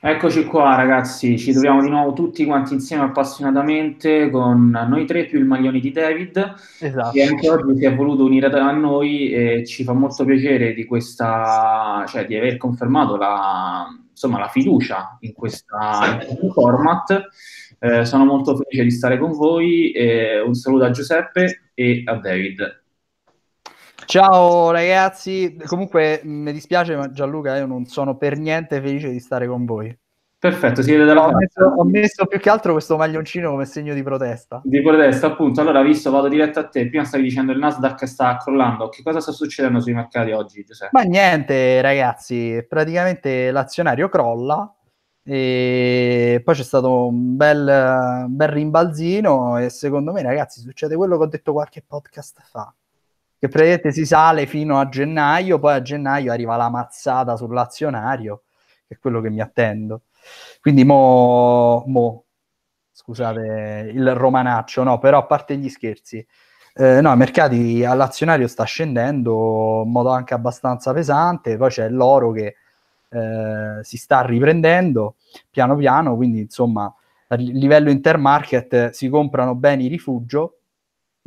Eccoci 0.00 0.44
qua 0.44 0.76
ragazzi, 0.76 1.36
ci 1.36 1.50
troviamo 1.50 1.82
di 1.82 1.88
nuovo 1.88 2.12
tutti 2.12 2.44
quanti 2.44 2.72
insieme 2.72 3.02
appassionatamente 3.02 4.30
con 4.30 4.70
noi 4.70 5.04
tre 5.06 5.24
più 5.24 5.40
il 5.40 5.44
maglione 5.44 5.80
di 5.80 5.90
David 5.90 6.54
esatto. 6.78 7.10
che 7.10 7.24
anche 7.24 7.50
oggi 7.50 7.76
si 7.76 7.84
è 7.84 7.92
voluto 7.92 8.24
unire 8.24 8.46
a 8.46 8.70
noi 8.70 9.32
e 9.32 9.66
ci 9.66 9.82
fa 9.82 9.94
molto 9.94 10.24
piacere 10.24 10.72
di 10.72 10.84
questa, 10.84 12.04
cioè 12.06 12.26
di 12.26 12.36
aver 12.36 12.58
confermato 12.58 13.16
la, 13.16 13.88
insomma, 14.08 14.38
la 14.38 14.46
fiducia 14.46 15.16
in, 15.22 15.32
questa, 15.32 16.20
in 16.20 16.26
questo 16.26 16.52
format. 16.52 17.28
Eh, 17.80 18.04
sono 18.04 18.24
molto 18.24 18.56
felice 18.56 18.84
di 18.84 18.90
stare 18.92 19.18
con 19.18 19.32
voi. 19.32 19.90
Eh, 19.90 20.40
un 20.40 20.54
saluto 20.54 20.84
a 20.84 20.90
Giuseppe 20.90 21.70
e 21.74 22.02
a 22.04 22.14
David. 22.14 22.82
Ciao 24.08 24.70
ragazzi, 24.70 25.54
comunque 25.66 26.22
mi 26.24 26.50
dispiace 26.50 26.96
ma 26.96 27.10
Gianluca 27.10 27.58
io 27.58 27.66
non 27.66 27.84
sono 27.84 28.16
per 28.16 28.38
niente 28.38 28.80
felice 28.80 29.10
di 29.10 29.20
stare 29.20 29.46
con 29.46 29.66
voi. 29.66 29.94
Perfetto, 30.38 30.80
si 30.80 30.92
vede 30.92 31.04
dalla 31.04 31.26
ho 31.26 31.36
messo, 31.36 31.62
ho 31.62 31.84
messo 31.84 32.24
più 32.24 32.40
che 32.40 32.48
altro 32.48 32.72
questo 32.72 32.96
maglioncino 32.96 33.50
come 33.50 33.66
segno 33.66 33.92
di 33.92 34.02
protesta. 34.02 34.62
Di 34.64 34.80
protesta, 34.80 35.26
appunto. 35.26 35.60
Allora, 35.60 35.82
visto, 35.82 36.10
vado 36.10 36.28
diretto 36.28 36.58
a 36.58 36.66
te. 36.66 36.88
Prima 36.88 37.04
stavi 37.04 37.24
dicendo 37.24 37.52
il 37.52 37.58
Nasdaq 37.58 38.06
sta 38.06 38.38
crollando. 38.38 38.88
Che 38.88 39.02
cosa 39.02 39.20
sta 39.20 39.32
succedendo 39.32 39.78
sui 39.78 39.92
mercati 39.92 40.30
oggi, 40.30 40.64
Giuseppe? 40.64 40.90
Ma 40.92 41.02
niente, 41.02 41.82
ragazzi, 41.82 42.64
praticamente 42.66 43.50
l'azionario 43.50 44.08
crolla 44.08 44.74
e 45.22 46.40
poi 46.42 46.54
c'è 46.54 46.62
stato 46.62 47.08
un 47.08 47.36
bel, 47.36 48.24
un 48.26 48.36
bel 48.36 48.48
rimbalzino 48.48 49.58
e 49.58 49.68
secondo 49.68 50.12
me, 50.12 50.22
ragazzi, 50.22 50.60
succede 50.60 50.96
quello 50.96 51.18
che 51.18 51.24
ho 51.24 51.28
detto 51.28 51.52
qualche 51.52 51.84
podcast 51.86 52.40
fa 52.42 52.72
che 53.38 53.48
praticamente 53.48 53.92
si 53.92 54.04
sale 54.04 54.46
fino 54.46 54.78
a 54.78 54.88
gennaio, 54.88 55.58
poi 55.58 55.74
a 55.74 55.82
gennaio 55.82 56.32
arriva 56.32 56.56
la 56.56 56.68
mazzata 56.68 57.36
sull'azionario, 57.36 58.42
che 58.86 58.94
è 58.94 58.98
quello 58.98 59.20
che 59.20 59.30
mi 59.30 59.40
attendo. 59.40 60.02
Quindi 60.60 60.84
mo, 60.84 61.84
mo 61.86 62.24
scusate 62.92 63.90
il 63.94 64.14
romanaccio, 64.14 64.82
no, 64.82 64.98
però 64.98 65.18
a 65.18 65.24
parte 65.24 65.56
gli 65.56 65.68
scherzi, 65.68 66.24
eh, 66.74 67.00
no, 67.00 67.12
i 67.12 67.16
mercati 67.16 67.84
all'azionario 67.84 68.48
sta 68.48 68.64
scendendo 68.64 69.82
in 69.84 69.90
modo 69.90 70.10
anche 70.10 70.34
abbastanza 70.34 70.92
pesante, 70.92 71.56
poi 71.56 71.70
c'è 71.70 71.88
l'oro 71.88 72.32
che 72.32 72.56
eh, 73.10 73.78
si 73.82 73.96
sta 73.96 74.22
riprendendo 74.22 75.14
piano 75.50 75.76
piano, 75.76 76.16
quindi 76.16 76.40
insomma 76.40 76.92
a 77.28 77.34
livello 77.36 77.90
intermarket 77.90 78.90
si 78.90 79.08
comprano 79.08 79.54
beni 79.54 79.86
rifugio 79.86 80.58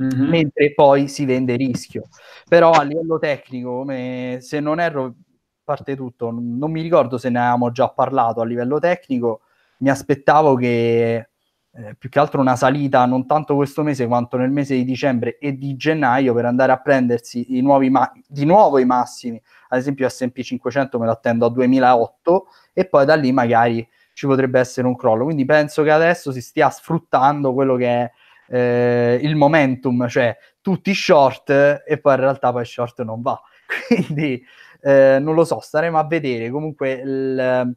mm-hmm. 0.03 0.30
mentre 0.30 0.73
poi 0.73 1.07
si 1.07 1.25
vende 1.25 1.55
rischio. 1.55 2.03
Però 2.47 2.71
a 2.71 2.83
livello 2.83 3.19
tecnico, 3.19 3.77
come, 3.77 4.38
se 4.41 4.59
non 4.59 4.80
erro, 4.80 5.16
parte 5.63 5.95
tutto, 5.95 6.31
non 6.31 6.71
mi 6.71 6.81
ricordo 6.81 7.17
se 7.17 7.30
ne 7.30 7.39
avevamo 7.39 7.71
già 7.71 7.89
parlato 7.89 8.41
a 8.41 8.45
livello 8.45 8.79
tecnico, 8.79 9.41
mi 9.77 9.89
aspettavo 9.89 10.55
che 10.55 11.29
eh, 11.73 11.95
più 11.97 12.09
che 12.09 12.19
altro 12.19 12.41
una 12.41 12.57
salita 12.57 13.05
non 13.05 13.25
tanto 13.25 13.55
questo 13.55 13.81
mese 13.81 14.05
quanto 14.05 14.35
nel 14.35 14.52
mese 14.52 14.75
di 14.75 14.83
dicembre 14.83 15.38
e 15.38 15.57
di 15.57 15.77
gennaio 15.77 16.33
per 16.33 16.44
andare 16.44 16.73
a 16.73 16.81
prendersi 16.81 17.57
i 17.57 17.61
nuovi 17.61 17.89
ma- 17.89 18.11
di 18.27 18.44
nuovo 18.44 18.77
i 18.77 18.85
massimi, 18.85 19.41
ad 19.69 19.79
esempio 19.79 20.09
S&P 20.09 20.41
500 20.41 20.99
me 20.99 21.05
lo 21.05 21.11
attendo 21.11 21.45
a 21.45 21.49
2008 21.49 22.47
e 22.73 22.85
poi 22.85 23.05
da 23.05 23.16
lì 23.16 23.31
magari 23.31 23.88
ci 24.13 24.27
potrebbe 24.27 24.59
essere 24.59 24.85
un 24.85 24.97
crollo, 24.97 25.23
quindi 25.23 25.45
penso 25.45 25.83
che 25.83 25.91
adesso 25.91 26.33
si 26.33 26.41
stia 26.41 26.69
sfruttando 26.69 27.53
quello 27.53 27.77
che 27.77 27.88
è 27.88 28.11
eh, 28.52 29.17
il 29.21 29.35
momentum, 29.35 30.07
cioè 30.07 30.35
tutti 30.59 30.94
short 30.94 31.49
e 31.49 31.99
poi 32.02 32.13
in 32.13 32.19
realtà 32.19 32.52
poi 32.52 32.66
short 32.66 33.02
non 33.03 33.21
va. 33.21 33.39
Quindi 33.88 34.44
eh, 34.81 35.19
non 35.21 35.33
lo 35.35 35.45
so, 35.45 35.59
staremo 35.61 35.97
a 35.97 36.05
vedere. 36.05 36.49
Comunque 36.49 36.91
il, 36.91 37.75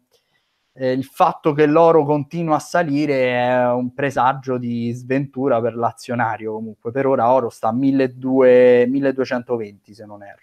eh, 0.72 0.92
il, 0.92 1.04
fatto 1.04 1.52
che 1.52 1.66
l'oro 1.66 2.04
continua 2.04 2.56
a 2.56 2.60
salire 2.60 3.30
è 3.30 3.70
un 3.70 3.94
presagio 3.94 4.58
di 4.58 4.90
sventura 4.92 5.60
per 5.60 5.76
l'azionario. 5.76 6.54
Comunque 6.54 6.90
per 6.90 7.06
ora 7.06 7.30
oro 7.30 7.50
sta 7.50 7.68
a 7.68 7.72
1200, 7.72 8.90
1220 8.90 9.94
se 9.94 10.04
non 10.04 10.24
erro. 10.24 10.40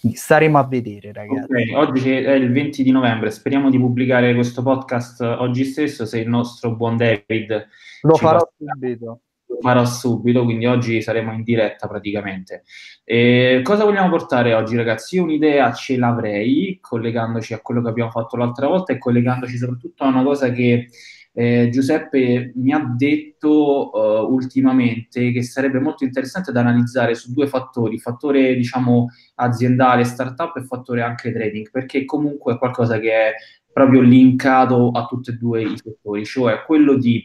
Quindi 0.00 0.16
staremo 0.16 0.56
a 0.56 0.66
vedere, 0.66 1.12
ragazzi. 1.12 1.50
Okay, 1.50 1.74
oggi 1.74 2.12
è 2.12 2.30
il 2.30 2.52
20 2.52 2.84
di 2.84 2.92
novembre, 2.92 3.32
speriamo 3.32 3.68
di 3.70 3.78
pubblicare 3.78 4.32
questo 4.32 4.62
podcast 4.62 5.20
oggi 5.20 5.64
stesso. 5.64 6.06
Se 6.06 6.20
il 6.20 6.28
nostro 6.28 6.74
buon 6.74 6.96
David 6.96 7.66
lo 8.02 8.14
farò 8.14 8.38
subito 8.56 9.22
lo 9.48 9.58
farò 9.60 9.84
subito, 9.84 10.44
quindi 10.44 10.66
oggi 10.66 11.00
saremo 11.02 11.32
in 11.32 11.42
diretta 11.42 11.88
praticamente. 11.88 12.64
E 13.02 13.60
cosa 13.64 13.84
vogliamo 13.84 14.10
portare 14.10 14.54
oggi, 14.54 14.76
ragazzi? 14.76 15.16
Io 15.16 15.24
un'idea 15.24 15.72
ce 15.72 15.96
l'avrei, 15.96 16.78
collegandoci 16.80 17.54
a 17.54 17.60
quello 17.60 17.82
che 17.82 17.88
abbiamo 17.88 18.10
fatto 18.10 18.36
l'altra 18.36 18.68
volta 18.68 18.92
e 18.92 18.98
collegandoci 18.98 19.56
soprattutto 19.56 20.04
a 20.04 20.08
una 20.08 20.22
cosa 20.22 20.50
che 20.50 20.88
eh, 21.32 21.68
Giuseppe 21.70 22.52
mi 22.56 22.72
ha 22.72 22.84
detto 22.96 23.90
uh, 23.92 24.32
ultimamente 24.32 25.30
che 25.30 25.42
sarebbe 25.44 25.78
molto 25.78 26.02
interessante 26.02 26.50
da 26.50 26.60
analizzare 26.60 27.14
su 27.14 27.32
due 27.32 27.46
fattori, 27.46 27.98
fattore 27.98 28.56
diciamo 28.56 29.08
aziendale, 29.36 30.02
startup 30.02 30.56
e 30.56 30.64
fattore 30.64 31.02
anche 31.02 31.32
trading, 31.32 31.70
perché 31.70 32.04
comunque 32.04 32.54
è 32.54 32.58
qualcosa 32.58 32.98
che 32.98 33.12
è 33.12 33.34
proprio 33.72 34.00
linkato 34.00 34.90
a 34.90 35.06
tutti 35.06 35.30
e 35.30 35.34
due 35.34 35.62
i 35.62 35.78
settori, 35.80 36.24
cioè 36.24 36.64
quello 36.64 36.96
di 36.96 37.24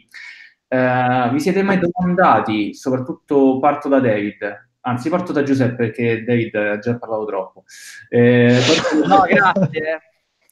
eh, 0.68 1.30
vi 1.32 1.40
siete 1.40 1.62
mai 1.62 1.78
domandati, 1.78 2.74
soprattutto 2.74 3.58
parto 3.58 3.88
da 3.88 4.00
David, 4.00 4.68
anzi 4.80 5.08
parto 5.08 5.32
da 5.32 5.42
Giuseppe 5.42 5.76
perché 5.76 6.24
David 6.24 6.54
ha 6.54 6.78
già 6.78 6.98
parlato 6.98 7.24
troppo. 7.24 7.64
Eh, 8.08 8.58
parto... 8.66 9.06
no, 9.08 9.22
grazie. 9.22 10.00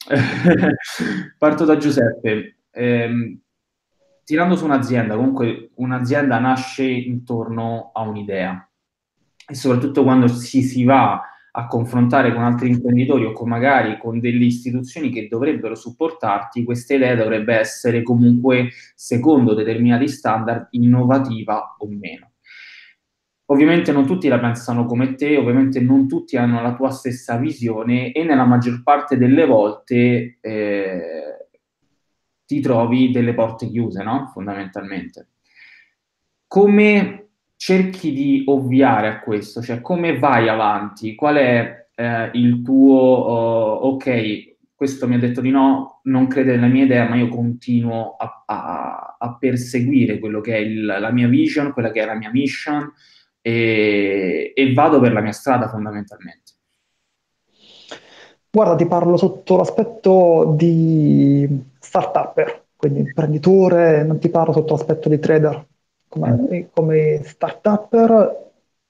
parto 1.37 1.65
da 1.65 1.77
Giuseppe. 1.77 2.57
Eh, 2.71 3.37
tirando 4.23 4.55
su 4.55 4.65
un'azienda, 4.65 5.15
comunque 5.15 5.71
un'azienda 5.75 6.39
nasce 6.39 6.83
intorno 6.83 7.91
a 7.93 8.01
un'idea 8.01 8.67
e 9.45 9.55
soprattutto 9.55 10.03
quando 10.03 10.27
si, 10.27 10.61
si 10.61 10.83
va 10.83 11.21
a 11.55 11.67
confrontare 11.67 12.33
con 12.33 12.43
altri 12.43 12.69
imprenditori 12.69 13.25
o 13.25 13.31
con 13.31 13.47
magari 13.47 13.97
con 13.99 14.19
delle 14.19 14.45
istituzioni 14.45 15.11
che 15.11 15.27
dovrebbero 15.27 15.75
supportarti, 15.75 16.63
questa 16.63 16.95
idea 16.95 17.15
dovrebbe 17.15 17.55
essere 17.55 18.01
comunque, 18.01 18.69
secondo 18.95 19.53
determinati 19.53 20.07
standard, 20.07 20.69
innovativa 20.71 21.75
o 21.77 21.87
meno. 21.87 22.31
Ovviamente 23.47 23.91
non 23.91 24.07
tutti 24.07 24.27
la 24.27 24.39
pensano 24.39 24.85
come 24.85 25.13
te, 25.13 25.37
ovviamente 25.37 25.79
non 25.79 26.07
tutti 26.07 26.37
hanno 26.37 26.61
la 26.61 26.73
tua 26.73 26.89
stessa 26.89 27.37
visione 27.37 28.11
e 28.11 28.23
nella 28.23 28.45
maggior 28.45 28.81
parte 28.81 29.15
delle 29.17 29.45
volte 29.45 30.39
eh, 30.41 31.49
ti 32.45 32.61
trovi 32.61 33.11
delle 33.11 33.35
porte 33.35 33.67
chiuse, 33.67 34.01
no? 34.01 34.31
Fondamentalmente. 34.33 35.27
Come 36.47 37.22
cerchi 37.63 38.11
di 38.11 38.43
ovviare 38.47 39.07
a 39.07 39.19
questo, 39.21 39.61
cioè 39.61 39.79
come 39.79 40.19
vai 40.19 40.49
avanti, 40.49 41.15
qual 41.15 41.37
è 41.37 41.87
eh, 41.95 42.29
il 42.33 42.61
tuo, 42.61 43.79
uh, 43.79 43.85
ok, 43.85 44.55
questo 44.75 45.07
mi 45.07 45.15
ha 45.15 45.17
detto 45.17 45.39
di 45.39 45.49
no, 45.49 46.01
non 46.03 46.27
crede 46.27 46.55
nella 46.55 46.67
mia 46.67 46.83
idea, 46.83 47.07
ma 47.07 47.15
io 47.15 47.29
continuo 47.29 48.17
a, 48.17 48.43
a, 48.45 49.15
a 49.17 49.37
perseguire 49.37 50.19
quello 50.19 50.41
che 50.41 50.57
è 50.57 50.59
il, 50.59 50.83
la 50.83 51.09
mia 51.11 51.29
vision, 51.29 51.71
quella 51.71 51.91
che 51.91 52.01
è 52.01 52.05
la 52.05 52.15
mia 52.15 52.31
mission 52.31 52.91
e, 53.39 54.51
e 54.53 54.73
vado 54.73 54.99
per 54.99 55.13
la 55.13 55.21
mia 55.21 55.31
strada 55.31 55.69
fondamentalmente. 55.69 56.51
Guarda, 58.51 58.75
ti 58.75 58.87
parlo 58.87 59.15
sotto 59.15 59.55
l'aspetto 59.55 60.53
di 60.57 61.47
startup, 61.79 62.65
quindi 62.75 62.99
imprenditore, 62.99 64.03
non 64.03 64.19
ti 64.19 64.27
parlo 64.27 64.51
sotto 64.51 64.73
l'aspetto 64.73 65.07
di 65.07 65.17
trader 65.17 65.65
come, 66.13 66.69
come 66.71 67.21
start-upper 67.23 68.41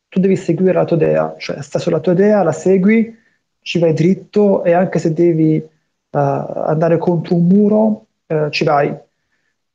tu 0.09 0.19
devi 0.19 0.35
seguire 0.35 0.73
la 0.73 0.85
tua 0.85 0.97
idea, 0.97 1.35
cioè 1.37 1.61
stai 1.61 1.81
sulla 1.81 1.99
tua 1.99 2.11
idea, 2.11 2.43
la 2.43 2.51
segui, 2.51 3.17
ci 3.61 3.79
vai 3.79 3.93
dritto 3.93 4.63
e 4.63 4.73
anche 4.73 4.99
se 4.99 5.13
devi 5.13 5.55
uh, 5.57 6.17
andare 6.17 6.97
contro 6.97 7.35
un 7.35 7.47
muro, 7.47 8.05
uh, 8.27 8.49
ci 8.49 8.63
vai. 8.63 8.95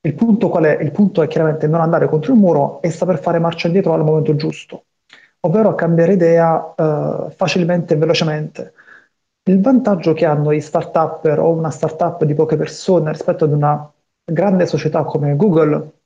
Il 0.01 0.15
punto 0.15 0.49
qual 0.49 0.65
è? 0.65 0.81
Il 0.81 0.93
punto 0.93 1.23
è 1.23 1.27
chiaramente 1.27 1.67
non 1.67 1.81
andare 1.81 2.07
contro 2.07 2.33
il 2.33 2.39
muro 2.39 2.81
e 2.83 2.91
saper 2.91 3.19
fare 3.19 3.41
marcia 3.41 3.67
indietro 3.67 3.95
al 3.95 4.05
momento 4.05 4.37
giusto, 4.37 4.85
ovvero 5.41 5.75
cambiare 5.75 6.13
idea 6.13 6.75
uh, 6.77 7.31
facilmente 7.31 7.95
e 7.95 7.97
velocemente. 7.97 8.73
Il 9.43 9.61
vantaggio 9.61 10.13
che 10.13 10.25
hanno 10.25 10.53
i 10.53 10.61
start-upper 10.61 11.41
o 11.41 11.51
una 11.51 11.71
start-up 11.71 12.23
di 12.25 12.35
poche 12.35 12.57
persone 12.57 13.11
rispetto 13.11 13.45
ad 13.45 13.53
una 13.53 13.91
grande 14.23 14.67
società 14.67 15.03
come 15.03 15.35
Google, 15.35 15.98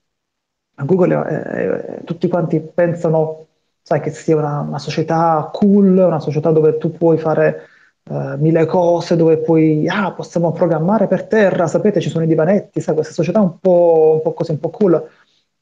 Google, 0.76 1.14
eh, 1.28 1.98
eh, 1.98 2.04
tutti 2.04 2.28
quanti 2.28 2.60
pensano, 2.60 3.46
sai, 3.82 4.00
che 4.00 4.10
sia 4.10 4.36
una, 4.36 4.60
una, 4.60 4.78
società 4.78 5.50
cool, 5.52 5.96
una 5.96 6.20
società 6.20 6.50
dove 6.50 6.78
tu 6.78 6.92
puoi 6.92 7.18
fare 7.18 7.68
eh, 8.04 8.36
mille 8.38 8.66
cose, 8.66 9.16
dove 9.16 9.38
puoi, 9.38 9.86
ah, 9.88 10.12
possiamo 10.12 10.52
programmare 10.52 11.06
per 11.06 11.26
terra, 11.26 11.66
sapete, 11.66 12.00
ci 12.00 12.10
sono 12.10 12.24
i 12.24 12.28
divanetti, 12.28 12.80
sai, 12.80 12.94
questa 12.94 13.12
società 13.12 13.40
un 13.40 13.58
po', 13.60 14.12
un 14.14 14.22
po' 14.22 14.32
così, 14.32 14.52
un 14.52 14.60
po' 14.60 14.70
cool. 14.70 15.08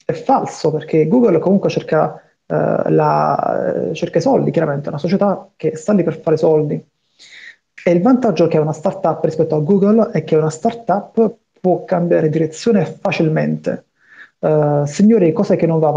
È 0.04 0.12
falso, 0.12 0.70
perché 0.72 1.06
Google 1.06 1.38
comunque 1.38 1.68
cerca, 1.70 2.20
eh, 2.46 2.90
la, 2.90 3.90
cerca 3.92 4.18
i 4.18 4.22
soldi, 4.22 4.50
chiaramente, 4.50 4.86
è 4.86 4.88
una 4.88 4.98
società 4.98 5.50
che 5.56 5.76
sta 5.76 5.92
lì 5.92 6.02
per 6.02 6.18
fare 6.20 6.36
soldi. 6.36 6.82
E 7.82 7.90
il 7.92 8.02
vantaggio 8.02 8.46
che 8.46 8.58
ha 8.58 8.60
una 8.60 8.72
startup 8.72 9.24
rispetto 9.24 9.56
a 9.56 9.60
Google 9.60 10.10
è 10.10 10.22
che 10.24 10.36
una 10.36 10.50
startup 10.50 11.36
può 11.60 11.84
cambiare 11.84 12.28
direzione 12.28 12.84
facilmente. 12.84 13.84
Uh, 14.40 14.86
signori, 14.86 15.32
cos'è 15.32 15.56
che 15.56 15.66
non 15.66 15.78
va? 15.78 15.92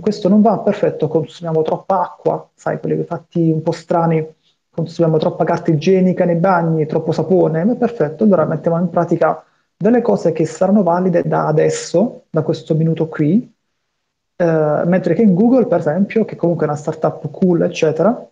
Questo 0.00 0.28
non 0.28 0.42
va, 0.42 0.58
perfetto, 0.58 1.08
consumiamo 1.08 1.62
troppa 1.62 2.02
acqua, 2.02 2.50
sai, 2.54 2.78
quelli 2.80 3.02
fatti 3.04 3.50
un 3.50 3.62
po' 3.62 3.72
strani, 3.72 4.26
consumiamo 4.68 5.16
troppa 5.16 5.44
carta 5.44 5.70
igienica 5.70 6.26
nei 6.26 6.36
bagni, 6.36 6.84
troppo 6.84 7.12
sapone, 7.12 7.64
ma 7.64 7.74
perfetto, 7.76 8.24
allora 8.24 8.44
mettiamo 8.44 8.78
in 8.78 8.90
pratica 8.90 9.42
delle 9.74 10.02
cose 10.02 10.32
che 10.32 10.44
saranno 10.44 10.82
valide 10.82 11.22
da 11.22 11.46
adesso, 11.46 12.24
da 12.28 12.42
questo 12.42 12.74
minuto 12.74 13.08
qui, 13.08 13.54
uh, 14.36 14.44
mentre 14.86 15.14
che 15.14 15.22
in 15.22 15.34
Google, 15.34 15.66
per 15.66 15.78
esempio, 15.78 16.26
che 16.26 16.36
comunque 16.36 16.66
è 16.66 16.68
una 16.68 16.78
startup 16.78 17.30
cool, 17.30 17.62
eccetera, 17.62 18.28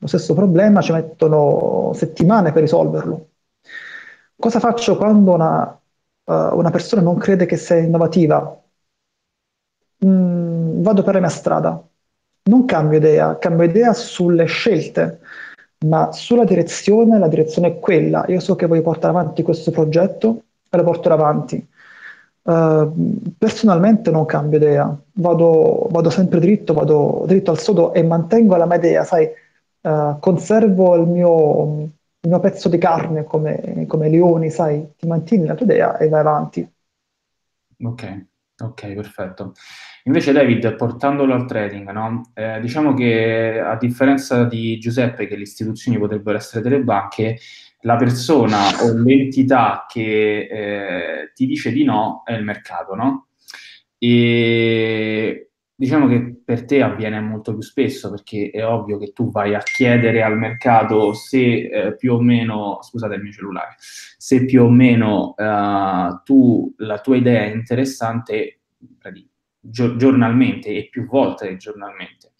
lo 0.00 0.06
stesso 0.06 0.34
problema 0.34 0.82
ci 0.82 0.92
mettono 0.92 1.92
settimane 1.94 2.52
per 2.52 2.62
risolverlo. 2.62 3.28
Cosa 4.36 4.60
faccio 4.60 4.96
quando 4.96 5.32
una, 5.32 5.77
uh, 6.28 6.56
una 6.56 6.70
persona 6.70 7.02
non 7.02 7.16
crede 7.16 7.46
che 7.46 7.56
sia 7.56 7.76
innovativa? 7.76 8.62
Mm, 10.04 10.82
vado 10.82 11.02
per 11.02 11.14
la 11.14 11.20
mia 11.20 11.28
strada. 11.28 11.82
Non 12.44 12.64
cambio 12.64 12.98
idea, 12.98 13.38
cambio 13.38 13.66
idea 13.66 13.92
sulle 13.92 14.44
scelte, 14.46 15.20
ma 15.86 16.12
sulla 16.12 16.44
direzione, 16.44 17.18
la 17.18 17.28
direzione 17.28 17.68
è 17.68 17.78
quella. 17.78 18.24
Io 18.28 18.40
so 18.40 18.54
che 18.54 18.66
voglio 18.66 18.82
portare 18.82 19.12
avanti 19.16 19.42
questo 19.42 19.70
progetto 19.70 20.42
e 20.70 20.76
lo 20.76 20.84
porterò 20.84 21.14
avanti. 21.14 21.66
Uh, 22.42 22.90
personalmente 23.36 24.10
non 24.10 24.24
cambio 24.24 24.58
idea, 24.58 24.96
vado, 25.14 25.86
vado 25.90 26.08
sempre 26.08 26.40
dritto, 26.40 26.72
vado 26.72 27.24
dritto 27.26 27.50
al 27.50 27.58
sodo 27.58 27.92
e 27.92 28.02
mantengo 28.02 28.56
la 28.56 28.64
mia 28.66 28.76
idea, 28.76 29.04
sai, 29.04 29.28
uh, 29.82 30.18
conservo 30.18 30.94
il 30.96 31.06
mio, 31.06 31.90
il 32.20 32.28
mio, 32.30 32.40
pezzo 32.40 32.68
di 32.68 32.78
carne 32.78 33.24
come, 33.24 33.84
come 33.86 34.08
leoni, 34.08 34.50
sai, 34.50 34.94
ti 34.96 35.06
mantieni 35.06 35.46
la 35.46 35.54
tua 35.54 35.66
idea 35.66 35.96
e 35.98 36.08
vai 36.08 36.20
avanti. 36.20 36.72
Ok, 37.80 38.26
ok, 38.58 38.92
perfetto. 38.94 39.52
Invece 40.04 40.32
David, 40.32 40.74
portandolo 40.74 41.34
al 41.34 41.46
trading, 41.46 41.90
no? 41.90 42.30
eh, 42.34 42.58
diciamo 42.60 42.94
che 42.94 43.60
a 43.60 43.76
differenza 43.76 44.44
di 44.44 44.78
Giuseppe, 44.78 45.26
che 45.26 45.36
le 45.36 45.42
istituzioni 45.42 45.98
potrebbero 45.98 46.38
essere 46.38 46.62
delle 46.62 46.80
banche, 46.80 47.38
la 47.82 47.96
persona 47.96 48.82
o 48.82 48.92
l'entità 48.92 49.86
che 49.88 50.48
eh, 50.50 51.32
ti 51.34 51.46
dice 51.46 51.70
di 51.70 51.84
no 51.84 52.22
è 52.24 52.32
il 52.32 52.42
mercato, 52.42 52.94
no? 52.94 53.28
E 53.96 55.47
Diciamo 55.80 56.08
che 56.08 56.40
per 56.44 56.64
te 56.64 56.82
avviene 56.82 57.20
molto 57.20 57.52
più 57.52 57.62
spesso 57.62 58.10
perché 58.10 58.50
è 58.50 58.66
ovvio 58.66 58.98
che 58.98 59.12
tu 59.12 59.30
vai 59.30 59.54
a 59.54 59.60
chiedere 59.60 60.24
al 60.24 60.36
mercato 60.36 61.12
se 61.12 61.68
eh, 61.68 61.94
più 61.94 62.14
o 62.14 62.20
meno, 62.20 62.80
scusate 62.82 63.14
il 63.14 63.22
mio 63.22 63.30
cellulare, 63.30 63.76
se 63.78 64.44
più 64.44 64.64
o 64.64 64.70
meno 64.70 65.34
uh, 65.36 66.20
tu, 66.24 66.74
la 66.78 66.98
tua 66.98 67.16
idea 67.16 67.44
è 67.44 67.54
interessante 67.54 68.58
gio- 69.60 69.94
giornalmente 69.94 70.70
e 70.70 70.88
più 70.88 71.06
volte 71.06 71.56
giornalmente. 71.56 72.32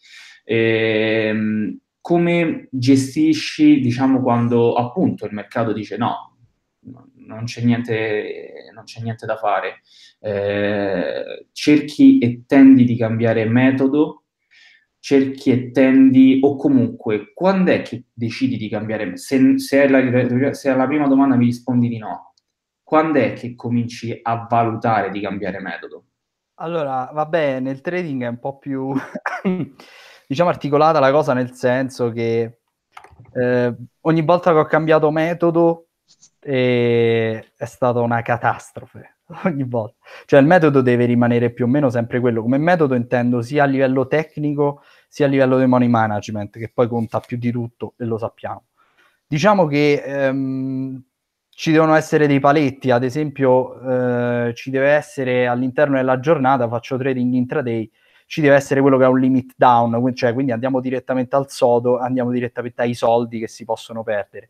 Ehm, 0.43 1.79
come 2.01 2.67
gestisci, 2.73 3.79
diciamo, 3.79 4.21
quando 4.21 4.75
appunto 4.75 5.27
il 5.27 5.33
mercato 5.33 5.73
dice 5.73 5.97
no, 5.97 6.39
non 7.29 7.45
c'è 7.45 7.63
niente, 7.63 8.71
non 8.75 8.85
c'è 8.85 9.01
niente 9.01 9.27
da 9.27 9.37
fare. 9.37 9.83
Eh, 10.21 11.47
cerchi 11.53 12.19
e 12.19 12.45
tendi 12.47 12.85
di 12.85 12.97
cambiare 12.97 13.45
metodo, 13.45 14.25
cerchi 14.99 15.51
e 15.51 15.71
tendi, 15.71 16.41
o 16.43 16.57
comunque, 16.57 17.33
quando 17.35 17.71
è 17.71 17.83
che 17.83 18.07
decidi 18.13 18.57
di 18.57 18.69
cambiare 18.69 19.17
se, 19.17 19.59
se, 19.59 19.83
alla, 19.83 20.55
se 20.55 20.71
alla 20.71 20.87
prima 20.87 21.07
domanda 21.07 21.37
mi 21.37 21.45
rispondi 21.45 21.89
di 21.89 21.99
no, 21.99 22.35
quando 22.83 23.19
è 23.19 23.35
che 23.35 23.55
cominci 23.55 24.19
a 24.21 24.47
valutare 24.49 25.11
di 25.11 25.21
cambiare 25.21 25.61
metodo? 25.61 26.05
Allora, 26.61 27.11
vabbè, 27.13 27.61
nel 27.61 27.81
trading 27.81 28.25
è 28.25 28.29
un 28.29 28.39
po' 28.41 28.59
più, 28.59 28.93
diciamo, 30.27 30.49
articolata 30.49 30.99
la 30.99 31.13
cosa 31.13 31.33
nel 31.35 31.53
senso 31.53 32.11
che 32.11 32.59
eh, 33.33 33.77
ogni 34.01 34.23
volta 34.23 34.53
che 34.53 34.59
ho 34.59 34.65
cambiato 34.65 35.11
metodo 35.11 35.88
e 36.49 37.53
è 37.59 37.65
stata 37.67 38.01
una 38.01 38.23
catastrofe 38.23 39.17
ogni 39.45 39.65
volta. 39.65 39.97
Cioè 40.25 40.41
il 40.41 40.47
metodo 40.47 40.81
deve 40.81 41.05
rimanere 41.05 41.51
più 41.51 41.67
o 41.67 41.69
meno 41.69 41.91
sempre 41.91 42.21
quello. 42.21 42.41
Come 42.41 42.57
metodo 42.57 42.95
intendo 42.95 43.43
sia 43.43 43.65
a 43.65 43.67
livello 43.67 44.07
tecnico 44.07 44.83
sia 45.09 45.27
a 45.27 45.29
livello 45.29 45.59
di 45.59 45.67
money 45.67 45.89
management, 45.89 46.59
che 46.59 46.71
poi 46.73 46.89
conta 46.89 47.21
più 47.21 47.37
di 47.37 47.51
tutto 47.51 47.93
e 47.99 48.07
lo 48.07 48.17
sappiamo. 48.17 48.65
Diciamo 49.27 49.67
che 49.67 50.03
ehm, 50.03 51.03
ci 51.51 51.71
devono 51.71 51.95
essere 51.95 52.27
dei 52.27 52.41
paletti, 52.41 52.91
ad 52.91 53.05
esempio 53.05 54.47
eh, 54.49 54.55
ci 54.55 54.71
deve 54.71 54.89
essere 54.89 55.47
all'interno 55.47 55.97
della 55.97 56.19
giornata, 56.19 56.67
faccio 56.67 56.97
trading 56.97 57.35
intraday, 57.35 57.91
ci 58.25 58.41
deve 58.41 58.55
essere 58.55 58.81
quello 58.81 58.97
che 58.97 59.05
ha 59.05 59.11
un 59.11 59.21
limit 59.21 59.53
down, 59.55 60.15
cioè 60.15 60.33
quindi 60.33 60.53
andiamo 60.53 60.81
direttamente 60.81 61.37
al 61.37 61.51
sodo, 61.51 61.99
andiamo 61.99 62.31
direttamente 62.31 62.81
ai 62.81 62.95
soldi 62.95 63.39
che 63.39 63.49
si 63.49 63.67
possono 63.67 64.03
perdere 64.03 64.49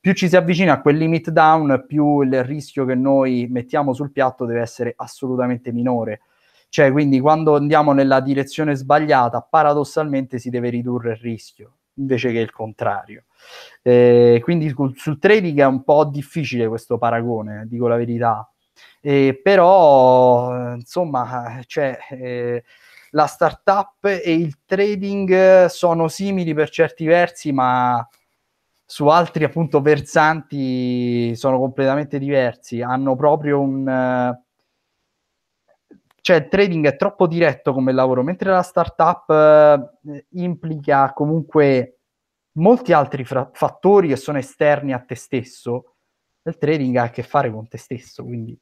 più 0.00 0.12
ci 0.12 0.28
si 0.28 0.36
avvicina 0.36 0.74
a 0.74 0.80
quel 0.80 0.96
limit 0.96 1.30
down, 1.30 1.84
più 1.86 2.20
il 2.22 2.44
rischio 2.44 2.84
che 2.84 2.94
noi 2.94 3.46
mettiamo 3.50 3.92
sul 3.92 4.12
piatto 4.12 4.44
deve 4.46 4.60
essere 4.60 4.92
assolutamente 4.96 5.72
minore. 5.72 6.20
Cioè, 6.68 6.92
quindi 6.92 7.18
quando 7.18 7.56
andiamo 7.56 7.92
nella 7.92 8.20
direzione 8.20 8.74
sbagliata, 8.74 9.40
paradossalmente 9.40 10.38
si 10.38 10.50
deve 10.50 10.68
ridurre 10.68 11.12
il 11.12 11.16
rischio, 11.18 11.76
invece 11.94 12.30
che 12.30 12.38
il 12.38 12.50
contrario. 12.52 13.24
Eh, 13.82 14.40
quindi 14.42 14.74
sul 14.94 15.18
trading 15.18 15.60
è 15.60 15.66
un 15.66 15.82
po' 15.82 16.04
difficile 16.04 16.68
questo 16.68 16.98
paragone, 16.98 17.64
dico 17.66 17.88
la 17.88 17.96
verità. 17.96 18.50
Eh, 19.00 19.40
però, 19.42 20.74
insomma, 20.74 21.60
cioè, 21.66 21.98
eh, 22.10 22.64
la 23.12 23.26
startup 23.26 24.04
e 24.04 24.34
il 24.34 24.58
trading 24.66 25.66
sono 25.66 26.08
simili 26.08 26.52
per 26.52 26.68
certi 26.68 27.06
versi, 27.06 27.50
ma 27.52 28.06
su 28.90 29.06
altri 29.08 29.44
appunto 29.44 29.82
versanti 29.82 31.36
sono 31.36 31.58
completamente 31.58 32.18
diversi, 32.18 32.80
hanno 32.80 33.14
proprio 33.16 33.60
un... 33.60 33.86
Uh, 33.86 34.46
cioè 36.22 36.36
il 36.36 36.48
trading 36.48 36.86
è 36.86 36.96
troppo 36.96 37.26
diretto 37.26 37.74
come 37.74 37.92
lavoro, 37.92 38.22
mentre 38.22 38.50
la 38.50 38.62
startup 38.62 39.28
uh, 39.28 40.22
implica 40.30 41.12
comunque 41.12 41.98
molti 42.52 42.94
altri 42.94 43.26
fra- 43.26 43.50
fattori 43.52 44.08
che 44.08 44.16
sono 44.16 44.38
esterni 44.38 44.94
a 44.94 45.00
te 45.00 45.16
stesso. 45.16 45.96
Il 46.44 46.56
trading 46.56 46.96
ha 46.96 47.02
a 47.02 47.10
che 47.10 47.22
fare 47.22 47.50
con 47.50 47.68
te 47.68 47.76
stesso, 47.76 48.24
quindi 48.24 48.58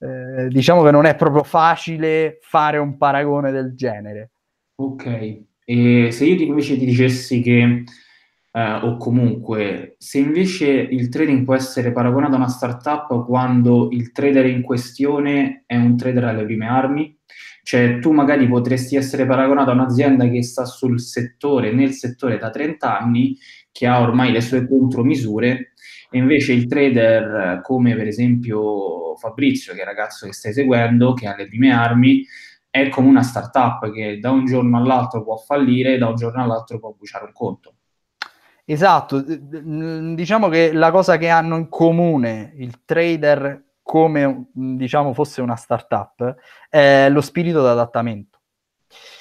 eh, 0.00 0.48
diciamo 0.48 0.82
che 0.82 0.90
non 0.90 1.04
è 1.04 1.14
proprio 1.14 1.44
facile 1.44 2.38
fare 2.40 2.78
un 2.78 2.96
paragone 2.96 3.52
del 3.52 3.76
genere. 3.76 4.30
Ok, 4.74 5.42
e 5.64 6.10
se 6.10 6.24
io 6.24 6.42
invece 6.42 6.76
ti 6.76 6.84
dicessi 6.84 7.40
che 7.40 7.84
eh, 8.52 8.72
o 8.82 8.96
comunque 8.96 9.94
se 9.98 10.18
invece 10.18 10.68
il 10.68 11.08
trading 11.08 11.44
può 11.44 11.54
essere 11.54 11.92
paragonato 11.92 12.34
a 12.34 12.38
una 12.38 12.48
startup 12.48 13.24
quando 13.24 13.88
il 13.92 14.12
trader 14.12 14.46
in 14.46 14.62
questione 14.62 15.64
è 15.66 15.76
un 15.76 15.96
trader 15.96 16.24
alle 16.24 16.44
prime 16.44 16.66
armi, 16.66 17.16
cioè 17.62 17.98
tu 18.00 18.12
magari 18.12 18.48
potresti 18.48 18.96
essere 18.96 19.26
paragonato 19.26 19.70
a 19.70 19.74
un'azienda 19.74 20.28
che 20.28 20.42
sta 20.42 20.64
sul 20.64 21.00
settore, 21.00 21.72
nel 21.72 21.92
settore 21.92 22.38
da 22.38 22.50
30 22.50 22.98
anni, 22.98 23.36
che 23.70 23.86
ha 23.86 24.00
ormai 24.00 24.32
le 24.32 24.40
sue 24.40 24.66
contromisure, 24.66 25.72
e 26.10 26.18
invece 26.18 26.52
il 26.52 26.66
trader 26.66 27.60
come 27.62 27.94
per 27.94 28.08
esempio 28.08 29.14
Fabrizio, 29.16 29.72
che 29.74 29.78
è 29.78 29.82
il 29.82 29.88
ragazzo 29.88 30.26
che 30.26 30.32
stai 30.32 30.52
seguendo, 30.52 31.12
che 31.14 31.28
ha 31.28 31.36
le 31.36 31.46
prime 31.46 31.70
armi, 31.72 32.24
è 32.68 32.88
come 32.88 33.08
una 33.08 33.22
startup 33.22 33.90
che 33.92 34.18
da 34.18 34.30
un 34.30 34.44
giorno 34.46 34.76
all'altro 34.78 35.22
può 35.22 35.36
fallire, 35.36 35.98
da 35.98 36.08
un 36.08 36.16
giorno 36.16 36.42
all'altro 36.42 36.78
può 36.78 36.92
bruciare 36.96 37.26
un 37.26 37.32
conto. 37.32 37.74
Esatto, 38.72 39.20
diciamo 39.26 40.48
che 40.48 40.72
la 40.72 40.92
cosa 40.92 41.16
che 41.16 41.28
hanno 41.28 41.56
in 41.56 41.68
comune 41.68 42.52
il 42.54 42.84
trader 42.84 43.64
come 43.82 44.46
diciamo 44.52 45.12
fosse 45.12 45.40
una 45.40 45.56
startup 45.56 46.36
è 46.68 47.08
lo 47.10 47.20
spirito 47.20 47.62
d'adattamento. 47.62 48.38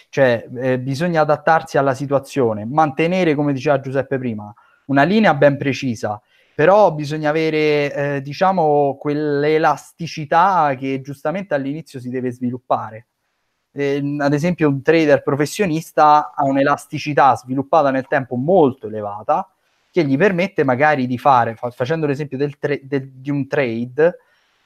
Cioè 0.09 0.47
eh, 0.55 0.79
bisogna 0.79 1.21
adattarsi 1.21 1.79
alla 1.79 1.95
situazione, 1.95 2.63
mantenere, 2.63 3.33
come 3.33 3.51
diceva 3.51 3.79
Giuseppe 3.79 4.19
prima, 4.19 4.53
una 4.85 5.01
linea 5.01 5.33
ben 5.33 5.57
precisa, 5.57 6.21
però 6.53 6.93
bisogna 6.93 7.31
avere, 7.31 7.93
eh, 8.17 8.21
diciamo, 8.21 8.97
quell'elasticità 8.99 10.75
che 10.77 11.01
giustamente 11.01 11.55
all'inizio 11.55 11.99
si 11.99 12.09
deve 12.09 12.31
sviluppare 12.31 13.07
eh, 13.79 14.15
ad 14.19 14.33
esempio 14.33 14.67
un 14.67 14.81
trader 14.81 15.23
professionista 15.23 16.33
ha 16.35 16.43
un'elasticità 16.43 17.35
sviluppata 17.35 17.91
nel 17.91 18.07
tempo 18.07 18.35
molto 18.35 18.87
elevata 18.87 19.49
che 19.91 20.03
gli 20.03 20.17
permette 20.17 20.63
magari 20.63 21.07
di 21.07 21.17
fare, 21.17 21.55
fa, 21.55 21.71
facendo 21.71 22.05
l'esempio 22.05 22.37
del 22.37 22.57
tra- 22.59 22.77
del, 22.81 23.09
di 23.09 23.31
un 23.31 23.47
trade, 23.47 24.17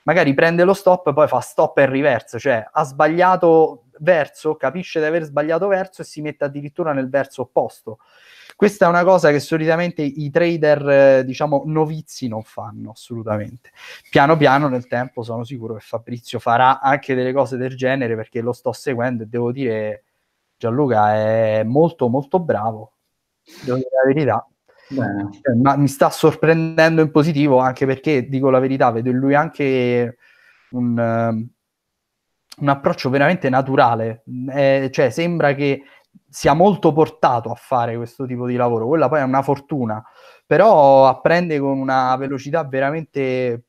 magari 0.04 0.34
prende 0.34 0.64
lo 0.64 0.74
stop, 0.74 1.14
poi 1.14 1.28
fa 1.28 1.40
stop 1.40 1.78
e 1.78 1.86
reverse, 1.86 2.40
cioè 2.40 2.68
ha 2.70 2.84
sbagliato 2.84 3.84
verso, 4.00 4.56
capisce 4.56 5.00
di 5.00 5.06
aver 5.06 5.24
sbagliato 5.24 5.68
verso 5.68 6.02
e 6.02 6.06
si 6.06 6.22
mette 6.22 6.44
addirittura 6.44 6.92
nel 6.92 7.10
verso 7.10 7.44
opposto. 7.44 8.00
Questa 8.56 8.86
è 8.86 8.90
una 8.90 9.04
cosa 9.04 9.32
che 9.32 9.40
solitamente 9.40 10.02
i 10.02 10.30
trader, 10.30 10.90
eh, 10.90 11.24
diciamo, 11.26 11.64
novizi 11.66 12.28
non 12.28 12.44
fanno 12.44 12.92
assolutamente. 12.92 13.72
Piano 14.10 14.38
piano 14.38 14.68
nel 14.68 14.88
tempo 14.88 15.24
sono 15.24 15.44
sicuro 15.44 15.76
che 15.76 15.82
Fabrizio 15.82 16.40
farà 16.40 16.80
anche 16.80 17.16
delle 17.16 17.34
cose 17.34 17.58
del 17.58 17.76
genere 17.76 18.16
perché 18.16 18.42
lo 18.42 18.54
sto 18.54 18.72
seguendo 18.72 19.24
e 19.24 19.28
devo 19.28 19.52
dire 19.52 20.04
Gianluca 20.58 21.14
è 21.14 21.64
molto 21.64 22.08
molto 22.08 22.40
bravo, 22.40 22.94
devo 23.64 23.78
dire 23.78 23.90
la 23.92 24.14
verità. 24.14 24.48
Cioè, 24.88 25.56
ma 25.56 25.76
mi 25.76 25.88
sta 25.88 26.10
sorprendendo 26.10 27.02
in 27.02 27.12
positivo 27.12 27.58
anche 27.58 27.86
perché, 27.86 28.28
dico 28.28 28.50
la 28.50 28.60
verità, 28.60 28.92
vedo 28.92 29.10
in 29.10 29.18
lui 29.18 29.34
anche 29.34 30.18
un, 30.72 30.98
um, 30.98 31.48
un 32.58 32.70
approccio 32.70 33.10
veramente 33.10 33.50
naturale, 33.50 34.24
eh, 34.52 34.90
cioè 34.92 35.10
sembra 35.10 35.56
che 35.56 35.84
sia 36.30 36.54
molto 36.54 36.92
portato 36.94 37.52
a 37.52 37.56
fare 37.56 37.96
questo 37.96 38.26
tipo 38.26 38.48
di 38.48 38.56
lavoro, 38.56 38.88
quella 38.88 39.08
poi 39.08 39.20
è 39.20 39.24
una 39.24 39.42
fortuna, 39.42 40.04
però 40.46 41.08
apprende 41.08 41.60
con 41.60 41.78
una 41.78 42.16
velocità 42.16 42.64
veramente 42.64 43.66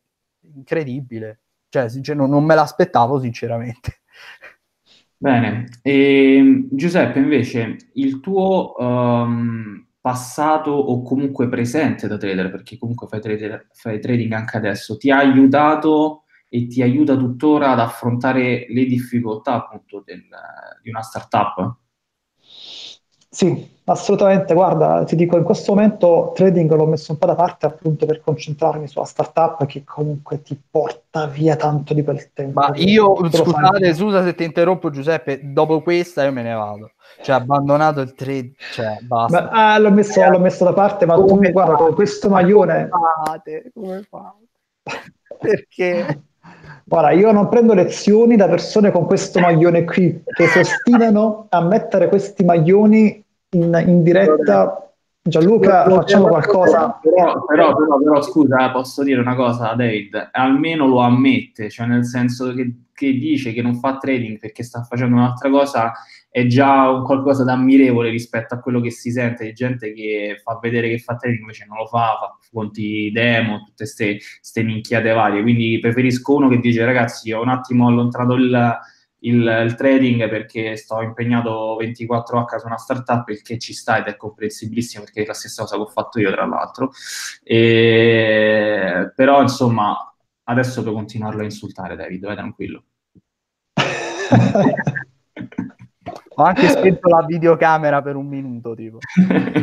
incredibile, 0.55 1.41
cioè 1.69 1.89
sincer- 1.89 2.17
non 2.17 2.45
me 2.45 2.55
l'aspettavo 2.55 3.21
sinceramente. 3.21 4.03
Bene, 5.17 5.67
e, 5.83 6.37
ehm, 6.37 6.69
Giuseppe 6.71 7.19
invece 7.19 7.77
il 7.95 8.21
tuo 8.21 8.75
um, 8.77 9.87
passato 10.01 10.71
o 10.71 11.03
comunque 11.03 11.49
presente 11.49 12.07
da 12.07 12.19
trader, 12.19 12.51
perché 12.51 12.77
comunque 12.77 13.07
fai, 13.09 13.21
trader, 13.21 13.69
fai 13.73 14.01
trading 14.01 14.33
anche 14.33 14.59
adesso, 14.59 14.99
ti 14.99 15.11
ha 15.11 15.19
aiutato 15.19 16.25
e 16.49 16.67
ti 16.67 16.83
aiuta 16.83 17.17
tuttora 17.17 17.71
ad 17.71 17.81
affrontare 17.81 18.67
le 18.69 18.85
difficoltà 18.85 19.55
appunto 19.55 20.03
del, 20.05 20.23
di 20.83 20.91
una 20.91 21.01
startup? 21.01 21.79
Sì, 23.35 23.69
assolutamente. 23.87 24.55
Guarda, 24.55 25.03
ti 25.03 25.17
dico, 25.17 25.37
in 25.37 25.43
questo 25.43 25.75
momento 25.75 26.31
trading 26.37 26.73
l'ho 26.73 26.87
messo 26.87 27.11
un 27.11 27.19
po' 27.19 27.27
da 27.27 27.35
parte 27.35 27.67
appunto 27.67 28.07
per 28.07 28.21
concentrarmi 28.21 28.87
sulla 28.87 29.05
startup 29.05 29.67
che 29.67 29.83
comunque 29.83 30.41
ti 30.41 30.57
porta 30.71 31.27
via 31.27 31.57
tanto 31.57 31.95
di 31.95 32.05
quel 32.05 32.33
tempo. 32.33 32.61
Ma 32.61 32.71
io, 32.77 33.17
scusate, 33.29 33.93
scusa 33.93 34.23
se 34.23 34.37
ti 34.37 34.45
interrompo 34.45 34.89
Giuseppe, 34.91 35.41
dopo 35.43 35.83
questa 35.83 36.23
io 36.23 36.31
me 36.31 36.43
ne 36.43 36.55
vado. 36.55 36.93
Cioè, 37.21 37.35
abbandonato 37.35 38.01
il 38.03 38.15
trade, 38.15 38.53
cioè, 38.73 38.99
basta. 39.03 39.43
Ma, 39.51 39.73
ah, 39.73 39.79
l'ho, 39.79 39.91
messo, 39.91 40.25
l'ho 40.31 40.39
messo 40.39 40.63
da 40.63 40.73
parte, 40.73 41.05
ma 41.05 41.17
tu, 41.17 41.37
guarda, 41.51 41.75
con 41.75 41.93
questo 41.95 42.29
maglione... 42.29 42.89
Come 42.89 43.09
fate? 43.25 43.71
Come 43.75 44.07
fate? 44.09 45.13
Perché... 45.41 46.23
Guarda, 46.87 47.13
io 47.13 47.33
non 47.33 47.49
prendo 47.49 47.73
lezioni 47.73 48.37
da 48.37 48.47
persone 48.47 48.91
con 48.91 49.07
questo 49.07 49.41
maglione 49.41 49.85
qui 49.85 50.23
che 50.23 50.47
si 50.49 50.59
ostinano 50.59 51.47
a 51.49 51.63
mettere 51.63 52.09
questi 52.09 52.45
maglioni 52.45 53.24
in, 53.55 53.85
in 53.87 54.03
diretta. 54.03 54.79
Gianluca, 55.27 55.89
facciamo 55.89 56.27
qualcosa. 56.27 56.99
Però, 57.01 57.45
però, 57.47 57.75
però, 57.75 57.99
però, 57.99 58.23
scusa, 58.23 58.71
posso 58.71 59.03
dire 59.03 59.21
una 59.21 59.35
cosa, 59.35 59.73
David, 59.73 60.29
almeno 60.33 60.87
lo 60.87 60.99
ammette, 60.99 61.71
cioè 61.71 61.87
nel 61.87 62.05
senso 62.05 62.53
che, 62.53 62.83
che 62.93 63.13
dice 63.13 63.55
che 63.55 63.63
non 63.63 63.77
fa 63.77 63.97
trading 63.97 64.39
perché 64.39 64.63
sta 64.63 64.83
facendo 64.83 65.17
un'altra 65.17 65.49
cosa 65.49 65.93
è 66.35 66.47
già 66.47 66.91
un 66.91 67.05
qualcosa 67.05 67.45
d'ammirevole 67.45 68.11
rispetto 68.11 68.55
a 68.55 68.59
quello 68.59 68.81
che 68.81 68.91
si 68.91 69.13
sente 69.13 69.45
di 69.45 69.53
gente 69.53 69.93
che 69.93 70.41
fa 70.43 70.59
vedere 70.61 70.89
che 70.89 70.99
fa 70.99 71.15
trading 71.15 71.43
invece 71.43 71.65
non 71.69 71.79
lo 71.79 71.87
fa, 71.87 72.19
fa 72.19 72.39
conti 72.53 73.11
demo, 73.13 73.63
tutte 73.65 73.85
queste 73.87 74.63
minchiate 74.65 75.13
varie. 75.13 75.43
Quindi 75.43 75.79
preferisco 75.79 76.35
uno 76.35 76.49
che 76.49 76.59
dice 76.59 76.85
ragazzi 76.85 77.33
ho 77.33 77.41
un 77.41 77.51
attimo 77.51 77.87
allontanato 77.87 78.35
il, 78.35 78.79
il, 79.25 79.63
il 79.65 79.75
trading 79.75 80.29
perché 80.29 80.77
sto 80.77 81.03
impegnato 81.03 81.79
24H 81.81 82.59
su 82.59 82.67
una 82.67 82.79
startup, 82.79 83.29
il 83.29 83.43
che 83.43 83.59
ci 83.59 83.73
sta 83.73 83.99
ed 83.99 84.07
è 84.07 84.17
comprensibilissimo 84.17 85.05
perché 85.05 85.23
è 85.23 85.27
la 85.27 85.35
stessa 85.35 85.63
cosa 85.63 85.77
che 85.77 85.83
ho 85.83 85.87
fatto 85.87 86.21
io 86.21 86.31
tra 86.31 86.47
l'altro. 86.47 86.91
E, 87.43 89.13
però 89.15 89.43
insomma 89.43 90.15
adesso 90.45 90.83
puoi 90.83 90.95
continuarlo 90.95 91.41
a 91.41 91.45
insultare 91.45 91.97
David, 91.97 92.25
vai 92.25 92.37
tranquillo. 92.37 92.85
Ho 96.37 96.43
anche 96.43 96.69
spento 96.69 97.09
la 97.09 97.25
videocamera 97.25 98.03
per 98.03 98.17
un 98.17 98.27
minuto, 98.27 98.75
tipo. 98.75 98.99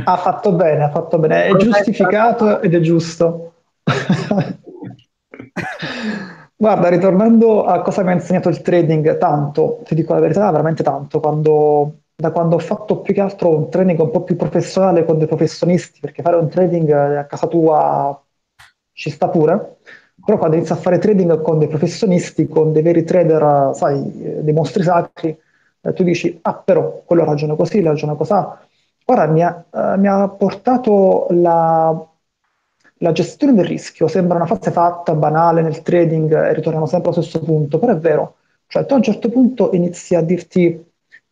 ha 0.06 0.18
fatto 0.18 0.54
bene, 0.54 0.84
ha 0.84 0.90
fatto 0.90 1.20
bene. 1.20 1.48
È 1.48 1.54
giustificato 1.56 2.62
ed 2.62 2.74
è 2.74 2.80
giusto. 2.80 3.56
Guarda, 6.62 6.90
ritornando 6.90 7.64
a 7.66 7.82
cosa 7.82 8.04
mi 8.04 8.10
ha 8.12 8.14
insegnato 8.14 8.50
il 8.50 8.62
trading, 8.62 9.18
tanto, 9.18 9.80
ti 9.84 9.96
dico 9.96 10.14
la 10.14 10.20
verità, 10.20 10.52
veramente 10.52 10.84
tanto, 10.84 11.20
quando, 11.20 12.02
da 12.16 12.32
quando 12.32 12.56
ho 12.56 12.60
fatto 12.60 13.02
più 13.02 13.16
che 13.16 13.22
altro 13.22 13.56
un 13.58 13.70
training 13.70 14.00
un 14.00 14.12
po' 14.12 14.22
più 14.22 14.36
professionale 14.36 15.04
con 15.04 15.18
dei 15.18 15.26
professionisti, 15.26 16.00
perché 16.00 16.22
fare 16.22 16.36
un 16.36 16.50
trading 16.50 16.90
a 16.92 17.26
casa 17.26 17.48
tua 17.48 18.22
ci 18.94 19.10
sta 19.10 19.28
pure, 19.30 19.78
però 20.24 20.38
quando 20.38 20.56
inizi 20.58 20.72
a 20.74 20.76
fare 20.76 21.00
trading 21.00 21.42
con 21.42 21.58
dei 21.58 21.68
professionisti, 21.68 22.48
con 22.48 22.72
dei 22.72 22.84
veri 22.84 23.04
trader, 23.04 23.72
sai, 23.74 24.44
dei 24.44 24.54
mostri 24.54 24.84
sacri, 24.84 25.36
eh, 25.82 25.94
tu 25.94 26.04
dici, 26.04 26.38
ah 26.44 26.54
però 26.56 27.02
quello 27.06 27.24
ragiona 27.24 27.56
così, 27.56 27.82
ragiona 27.82 28.14
così. 28.14 28.34
Ora 29.06 29.26
mi 29.26 29.44
ha, 29.44 29.64
eh, 29.74 29.98
mi 29.98 30.08
ha 30.08 30.28
portato 30.30 31.26
la, 31.32 32.08
la, 33.02 33.12
gestione 33.12 33.54
del 33.54 33.66
rischio, 33.66 34.08
sembra 34.08 34.38
una 34.38 34.46
fase 34.46 34.72
fatta, 34.72 35.14
banale 35.14 35.62
nel 35.62 35.82
trading, 35.82 36.34
e 36.34 36.54
ritorniamo 36.54 36.86
sempre 36.86 37.12
allo 37.12 37.22
stesso 37.22 37.44
punto, 37.44 37.80
però 37.80 37.94
è 37.94 37.98
vero. 37.98 38.36
Cioè 38.68 38.86
tu 38.86 38.94
a 38.94 38.98
un 38.98 39.04
certo 39.04 39.30
punto 39.30 39.72
inizi 39.74 40.16
a 40.16 40.22
dirti 40.22 40.84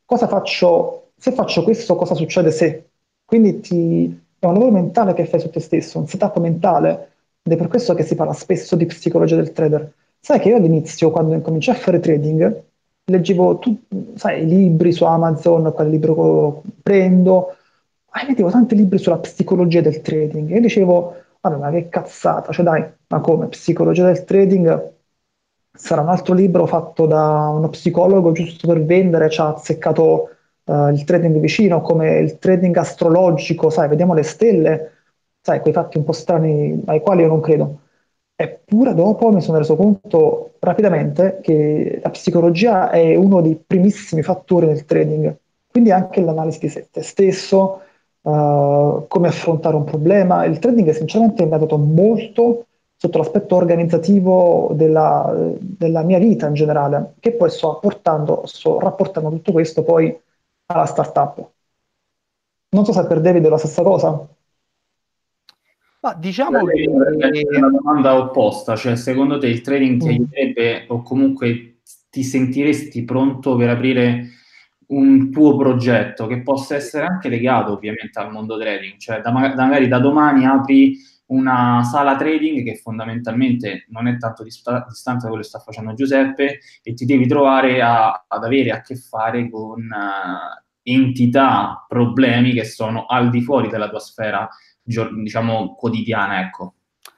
cosa 0.05 0.27
faccio, 0.27 1.11
se 1.17 1.31
faccio 1.31 1.63
questo 1.63 1.95
cosa 1.95 2.15
succede 2.15 2.51
se. 2.51 2.89
Quindi 3.25 3.59
ti, 3.59 4.21
è 4.39 4.45
un 4.45 4.53
lavoro 4.53 4.71
mentale 4.71 5.13
che 5.13 5.25
fai 5.25 5.39
su 5.39 5.49
te 5.49 5.59
stesso, 5.59 5.99
un 5.99 6.07
setup 6.07 6.37
mentale, 6.39 7.11
ed 7.43 7.53
è 7.53 7.57
per 7.57 7.67
questo 7.67 7.93
che 7.93 8.03
si 8.03 8.15
parla 8.15 8.33
spesso 8.33 8.75
di 8.75 8.85
psicologia 8.85 9.35
del 9.35 9.51
trader. 9.53 9.93
Sai 10.19 10.39
che 10.39 10.49
io 10.49 10.57
all'inizio, 10.57 11.11
quando 11.11 11.33
incominciai 11.33 11.75
a 11.75 11.79
fare 11.79 11.99
trading, 11.99 12.63
leggevo 13.05 13.57
tu, 13.59 13.79
sai, 14.15 14.45
libri 14.45 14.91
su 14.91 15.03
Amazon, 15.05 15.71
quale 15.73 15.89
libro 15.89 16.63
prendo, 16.81 17.55
e 18.11 18.25
leggevo 18.27 18.49
tanti 18.49 18.75
libri 18.75 18.97
sulla 18.97 19.19
psicologia 19.19 19.81
del 19.81 20.01
trading 20.01 20.51
e 20.51 20.59
dicevo, 20.59 21.15
vabbè, 21.41 21.57
ma 21.57 21.69
che 21.71 21.89
cazzata, 21.89 22.51
cioè 22.51 22.65
dai, 22.65 22.83
ma 23.07 23.19
come, 23.21 23.47
psicologia 23.47 24.05
del 24.05 24.23
trading? 24.23 24.93
Sarà 25.71 26.01
un 26.01 26.09
altro 26.09 26.33
libro 26.33 26.65
fatto 26.65 27.05
da 27.05 27.47
uno 27.49 27.69
psicologo 27.69 28.31
giusto 28.31 28.67
per 28.67 28.83
vendere, 28.83 29.29
ci 29.29 29.39
ha 29.39 29.49
azzeccato 29.49 30.29
uh, 30.65 30.89
il 30.89 31.03
trading 31.03 31.39
vicino, 31.39 31.81
come 31.81 32.19
il 32.19 32.37
trading 32.37 32.75
astrologico, 32.77 33.69
sai, 33.69 33.87
vediamo 33.87 34.13
le 34.13 34.23
stelle, 34.23 34.91
sai, 35.41 35.61
quei 35.61 35.73
fatti 35.73 35.97
un 35.97 36.03
po' 36.03 36.11
strani 36.11 36.81
ai 36.85 37.01
quali 37.01 37.21
io 37.21 37.27
non 37.27 37.39
credo. 37.39 37.79
Eppure 38.35 38.93
dopo 38.93 39.31
mi 39.31 39.41
sono 39.41 39.57
reso 39.57 39.75
conto 39.75 40.53
rapidamente 40.59 41.39
che 41.41 41.99
la 42.01 42.09
psicologia 42.09 42.89
è 42.89 43.15
uno 43.15 43.41
dei 43.41 43.55
primissimi 43.55 44.21
fattori 44.21 44.65
del 44.65 44.85
trading, 44.85 45.35
quindi 45.69 45.91
anche 45.91 46.21
l'analisi 46.21 46.59
di 46.59 46.87
te 46.91 47.01
stesso, 47.01 47.81
uh, 48.21 48.31
come 49.19 49.27
affrontare 49.27 49.75
un 49.75 49.83
problema. 49.83 50.45
Il 50.45 50.59
trading 50.59 50.89
sinceramente 50.91 51.45
mi 51.45 51.53
ha 51.53 51.57
dato 51.57 51.77
molto 51.77 52.65
sotto 52.95 53.17
l'aspetto 53.17 53.55
organizzativo 53.55 54.71
della, 54.73 55.33
della, 55.59 56.03
mia 56.03 56.19
vita 56.19 56.47
in 56.47 56.53
generale, 56.53 57.15
che 57.19 57.33
poi 57.33 57.49
sto 57.49 57.71
apportando, 57.71 58.43
sto 58.45 58.79
rapportando 58.79 59.29
tutto 59.29 59.51
questo 59.51 59.83
poi 59.83 60.17
alla 60.67 60.85
startup. 60.85 61.49
Non 62.69 62.85
so 62.85 62.93
se 62.93 63.05
per 63.07 63.19
David 63.19 63.45
è 63.45 63.49
la 63.49 63.57
stessa 63.57 63.83
cosa. 63.83 64.27
Ma 66.01 66.13
diciamo 66.13 66.63
che... 66.63 66.83
È 66.83 67.57
una 67.57 67.69
domanda 67.69 68.17
opposta, 68.17 68.77
cioè 68.77 68.95
secondo 68.95 69.37
te 69.37 69.47
il 69.47 69.61
trading 69.61 69.99
ti 69.99 70.07
mm. 70.07 70.09
aiuterebbe 70.09 70.85
o 70.87 71.01
comunque 71.01 71.79
ti 72.09 72.23
sentiresti 72.23 73.03
pronto 73.03 73.57
per 73.57 73.69
aprire 73.69 74.27
un 74.89 75.31
tuo 75.31 75.55
progetto 75.55 76.27
che 76.27 76.41
possa 76.41 76.75
essere 76.75 77.05
anche 77.05 77.29
legato 77.29 77.73
ovviamente 77.73 78.19
al 78.19 78.31
mondo 78.31 78.57
trading, 78.57 78.97
cioè 78.97 79.21
da, 79.21 79.31
magari 79.31 79.87
da 79.87 79.99
domani 79.99 80.45
apri 80.45 80.97
una 81.27 81.83
sala 81.83 82.15
trading 82.15 82.63
che 82.63 82.75
fondamentalmente 82.77 83.85
non 83.89 84.07
è 84.07 84.17
tanto 84.17 84.43
dista- 84.43 84.85
distante 84.87 85.21
da 85.21 85.27
quello 85.27 85.43
che 85.43 85.47
sta 85.47 85.59
facendo 85.59 85.93
Giuseppe 85.93 86.59
e 86.81 86.93
ti 86.93 87.05
devi 87.05 87.27
trovare 87.27 87.81
a, 87.81 88.25
ad 88.27 88.43
avere 88.43 88.71
a 88.71 88.81
che 88.81 88.95
fare 88.95 89.49
con 89.49 89.79
uh, 89.79 90.63
entità, 90.81 91.85
problemi 91.87 92.53
che 92.53 92.65
sono 92.65 93.05
al 93.05 93.29
di 93.29 93.41
fuori 93.41 93.69
della 93.69 93.89
tua 93.89 93.99
sfera 93.99 94.49
diciamo, 94.81 95.75
quotidiana, 95.75 96.41
ecco. 96.41 96.73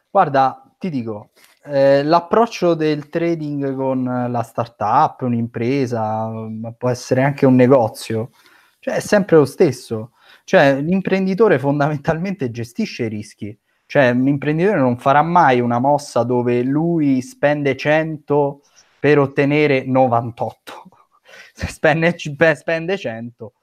Guarda, 0.10 0.62
ti 0.78 0.90
dico, 0.90 1.30
eh, 1.64 2.04
l'approccio 2.04 2.74
del 2.74 3.10
trading 3.10 3.76
con 3.76 4.04
la 4.04 4.42
startup, 4.44 5.22
un'impresa, 5.22 6.28
ma 6.28 6.72
può 6.72 6.90
essere 6.90 7.22
anche 7.24 7.46
un 7.46 7.56
negozio, 7.56 8.32
cioè 8.80 8.96
è 8.96 9.00
sempre 9.00 9.38
lo 9.38 9.46
stesso. 9.46 10.14
Cioè, 10.44 10.82
l'imprenditore 10.82 11.60
fondamentalmente 11.60 12.52
gestisce 12.52 13.06
i 13.06 13.10
rischi. 13.10 13.58
Cioè, 13.86 14.14
l'imprenditore 14.14 14.80
non 14.80 14.98
farà 14.98 15.22
mai 15.22 15.60
una 15.60 15.80
mossa 15.80 16.24
dove 16.24 16.64
lui 16.64 17.22
spende 17.22 17.76
100 17.76 18.62
per 19.00 19.20
ottenere 19.20 19.84
98. 19.86 20.84
Se 21.54 21.68
spende, 21.68 22.16
spende 22.56 22.98
100, 22.98 23.54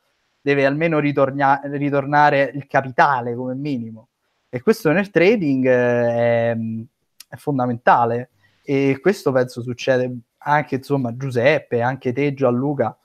deve 0.41 0.67
almeno 0.67 0.99
ritornia- 0.99 1.61
ritornare 1.65 2.51
il 2.55 2.67
capitale 2.67 3.35
come 3.35 3.55
minimo. 3.55 4.09
E 4.49 4.63
questo 4.63 4.93
nel 4.93 5.11
trading 5.11 5.67
è, 5.67 6.57
è 7.29 7.37
fondamentale. 7.37 8.31
E 8.65 8.99
questo 9.01 9.33
penso 9.33 9.63
succede 9.63 10.19
anche 10.39 10.77
insomma 10.77 11.11
a 11.11 11.17
Giuseppe, 11.17 11.81
anche 11.83 12.13
te 12.13 12.35
Gianluca. 12.35 12.97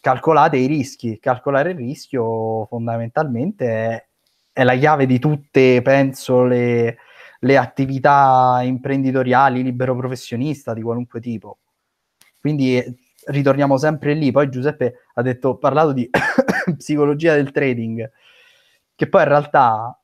Calcolate 0.00 0.56
i 0.56 0.66
rischi. 0.66 1.18
Calcolare 1.18 1.70
il 1.70 1.76
rischio 1.76 2.66
fondamentalmente 2.66 3.66
è, 3.66 4.06
è 4.52 4.64
la 4.64 4.76
chiave 4.76 5.06
di 5.06 5.18
tutte, 5.18 5.82
penso, 5.82 6.44
le, 6.44 6.98
le 7.40 7.56
attività 7.56 8.60
imprenditoriali, 8.62 9.62
libero 9.62 9.96
professionista 9.96 10.74
di 10.74 10.82
qualunque 10.82 11.20
tipo. 11.20 11.58
Quindi 12.40 12.82
ritorniamo 13.26 13.76
sempre 13.76 14.14
lì. 14.14 14.30
Poi 14.30 14.48
Giuseppe 14.48 15.06
ha 15.14 15.22
detto, 15.22 15.56
parlato 15.56 15.92
di 15.92 16.08
psicologia 16.76 17.34
del 17.34 17.50
trading, 17.50 18.10
che 18.94 19.08
poi 19.08 19.22
in 19.22 19.28
realtà 19.28 20.00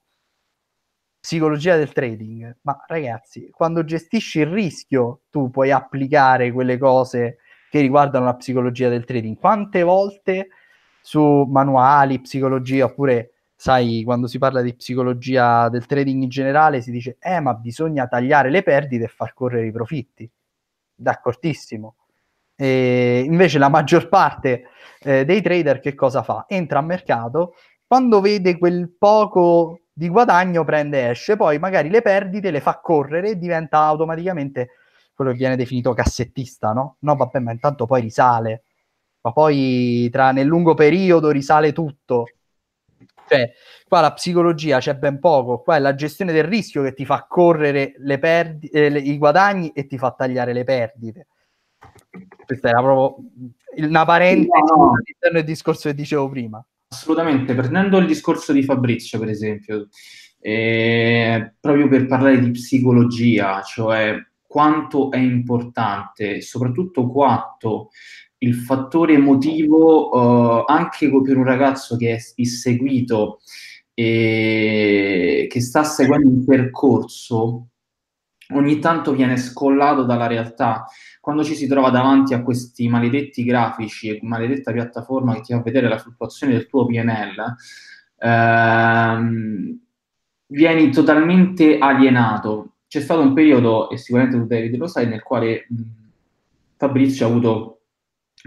psicologia 1.22 1.76
del 1.76 1.92
trading, 1.92 2.56
ma 2.62 2.84
ragazzi, 2.88 3.48
quando 3.52 3.84
gestisci 3.84 4.40
il 4.40 4.46
rischio, 4.46 5.20
tu 5.30 5.50
puoi 5.50 5.70
applicare 5.70 6.50
quelle 6.50 6.78
cose 6.78 7.38
che 7.70 7.80
riguardano 7.80 8.24
la 8.24 8.34
psicologia 8.34 8.88
del 8.88 9.04
trading. 9.04 9.38
Quante 9.38 9.84
volte 9.84 10.48
su 11.00 11.44
manuali, 11.48 12.20
psicologia, 12.20 12.86
oppure 12.86 13.34
sai, 13.54 14.02
quando 14.04 14.26
si 14.26 14.38
parla 14.38 14.62
di 14.62 14.74
psicologia 14.74 15.68
del 15.68 15.86
trading 15.86 16.24
in 16.24 16.28
generale, 16.28 16.80
si 16.80 16.90
dice, 16.90 17.18
eh, 17.20 17.38
ma 17.38 17.54
bisogna 17.54 18.08
tagliare 18.08 18.50
le 18.50 18.64
perdite 18.64 19.04
e 19.04 19.08
far 19.08 19.32
correre 19.32 19.68
i 19.68 19.72
profitti. 19.72 20.28
D'accordissimo. 20.92 21.94
E 22.56 23.22
invece 23.24 23.58
la 23.58 23.68
maggior 23.68 24.08
parte 24.08 24.64
eh, 25.00 25.24
dei 25.24 25.40
trader 25.40 25.78
che 25.78 25.94
cosa 25.94 26.24
fa? 26.24 26.46
Entra 26.48 26.80
a 26.80 26.82
mercato, 26.82 27.54
quando 27.92 28.22
vede 28.22 28.56
quel 28.56 28.90
poco 28.98 29.80
di 29.92 30.08
guadagno 30.08 30.64
prende 30.64 31.10
esce, 31.10 31.36
poi 31.36 31.58
magari 31.58 31.90
le 31.90 32.00
perdite 32.00 32.50
le 32.50 32.62
fa 32.62 32.80
correre 32.80 33.28
e 33.28 33.36
diventa 33.36 33.80
automaticamente 33.80 34.70
quello 35.12 35.30
che 35.32 35.36
viene 35.36 35.56
definito 35.56 35.92
cassettista, 35.92 36.72
no? 36.72 36.96
No, 37.00 37.16
vabbè, 37.16 37.38
ma 37.40 37.52
intanto 37.52 37.84
poi 37.84 38.00
risale, 38.00 38.62
ma 39.20 39.32
poi 39.32 40.08
tra, 40.10 40.32
nel 40.32 40.46
lungo 40.46 40.72
periodo 40.72 41.28
risale 41.28 41.74
tutto. 41.74 42.28
Cioè, 43.28 43.52
qua 43.86 44.00
la 44.00 44.14
psicologia 44.14 44.78
c'è 44.78 44.94
ben 44.94 45.18
poco, 45.18 45.60
qua 45.60 45.76
è 45.76 45.78
la 45.78 45.94
gestione 45.94 46.32
del 46.32 46.44
rischio 46.44 46.82
che 46.82 46.94
ti 46.94 47.04
fa 47.04 47.26
correre 47.28 47.92
le 47.98 48.18
perdi- 48.18 48.68
eh, 48.68 48.88
le, 48.88 49.00
i 49.00 49.18
guadagni 49.18 49.68
e 49.72 49.86
ti 49.86 49.98
fa 49.98 50.12
tagliare 50.12 50.54
le 50.54 50.64
perdite. 50.64 51.26
Questa 52.46 52.70
era 52.70 52.80
proprio 52.80 53.22
una 53.86 54.06
parentesi 54.06 54.48
no, 54.48 54.82
no. 54.82 54.92
all'interno 54.92 55.36
del 55.36 55.44
discorso 55.44 55.90
che 55.90 55.94
dicevo 55.94 56.30
prima. 56.30 56.64
Assolutamente, 56.92 57.54
prendendo 57.54 57.96
il 57.96 58.06
discorso 58.06 58.52
di 58.52 58.62
Fabrizio, 58.62 59.18
per 59.18 59.30
esempio, 59.30 59.88
eh, 60.38 61.54
proprio 61.58 61.88
per 61.88 62.04
parlare 62.06 62.38
di 62.38 62.50
psicologia, 62.50 63.62
cioè 63.62 64.14
quanto 64.46 65.10
è 65.10 65.16
importante, 65.16 66.42
soprattutto 66.42 67.08
quanto 67.08 67.88
il 68.38 68.54
fattore 68.54 69.14
emotivo, 69.14 70.66
eh, 70.66 70.70
anche 70.70 71.10
per 71.22 71.38
un 71.38 71.44
ragazzo 71.44 71.96
che 71.96 72.14
è 72.14 72.18
inseguito 72.34 73.38
e 73.94 75.46
che 75.48 75.60
sta 75.62 75.84
seguendo 75.84 76.28
un 76.28 76.44
percorso, 76.44 77.68
ogni 78.52 78.78
tanto 78.80 79.12
viene 79.12 79.38
scollato 79.38 80.04
dalla 80.04 80.26
realtà 80.26 80.84
quando 81.22 81.44
ci 81.44 81.54
si 81.54 81.68
trova 81.68 81.90
davanti 81.90 82.34
a 82.34 82.42
questi 82.42 82.88
maledetti 82.88 83.44
grafici 83.44 84.08
e 84.08 84.18
maledetta 84.22 84.72
piattaforma 84.72 85.34
che 85.34 85.42
ti 85.42 85.52
fa 85.52 85.62
vedere 85.62 85.86
la 85.86 85.96
fluttuazione 85.96 86.52
del 86.52 86.66
tuo 86.66 86.84
PNL, 86.84 87.54
ehm, 88.18 89.78
vieni 90.48 90.90
totalmente 90.90 91.78
alienato. 91.78 92.78
C'è 92.88 93.00
stato 93.00 93.20
un 93.20 93.34
periodo, 93.34 93.88
e 93.90 93.98
sicuramente 93.98 94.36
tu 94.36 94.46
David 94.46 94.76
lo 94.76 94.88
sai, 94.88 95.06
nel 95.06 95.22
quale 95.22 95.68
Fabrizio 96.76 97.26
ha 97.26 97.28
avuto 97.28 97.82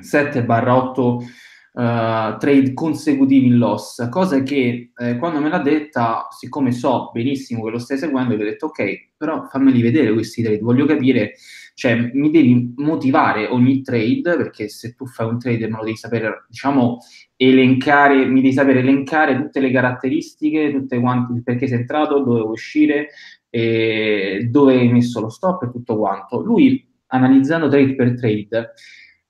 7-8 0.02 1.00
uh, 1.00 2.38
trade 2.38 2.74
consecutivi 2.74 3.46
in 3.46 3.58
loss, 3.58 4.10
cosa 4.10 4.44
che 4.44 4.92
eh, 4.98 5.16
quando 5.18 5.40
me 5.40 5.48
l'ha 5.48 5.60
detta, 5.60 6.28
siccome 6.30 6.74
so 6.74 7.10
benissimo 7.14 7.64
che 7.64 7.72
lo 7.72 7.80
stai 7.80 7.98
seguendo, 7.98 8.34
ho 8.34 8.38
detto 8.38 8.66
ok, 8.66 9.12
però 9.16 9.48
fammeli 9.48 9.82
vedere 9.82 10.12
questi 10.12 10.44
trade, 10.44 10.60
voglio 10.60 10.86
capire, 10.86 11.36
cioè 11.76 12.10
mi 12.14 12.32
devi 12.32 12.74
motivare 12.78 13.48
ogni 13.48 13.82
trade, 13.82 14.38
perché 14.38 14.70
se 14.70 14.96
tu 14.96 15.06
fai 15.06 15.28
un 15.28 15.38
trade 15.38 15.68
me 15.68 15.76
lo 15.76 15.84
devi 15.84 15.98
sapere, 15.98 16.46
diciamo, 16.48 17.00
elencare, 17.36 18.26
mi 18.28 18.42
devi 18.42 18.54
sapere 18.54 18.80
elencare 18.80 19.36
tutte 19.36 19.60
le 19.60 19.72
caratteristiche, 19.72 20.72
tutte 20.72 20.98
quanti, 21.02 21.42
perché 21.44 21.68
sei 21.68 21.80
entrato, 21.80 22.24
dove 22.24 22.40
vuoi 22.40 22.52
uscire, 22.52 23.10
dove 23.50 24.74
hai 24.74 24.90
messo 24.90 25.20
lo 25.20 25.28
stop 25.28 25.64
e 25.64 25.70
tutto 25.70 25.98
quanto. 25.98 26.42
Lui, 26.42 26.88
analizzando 27.08 27.68
trade 27.68 27.96
per 27.96 28.16
trade, 28.16 28.72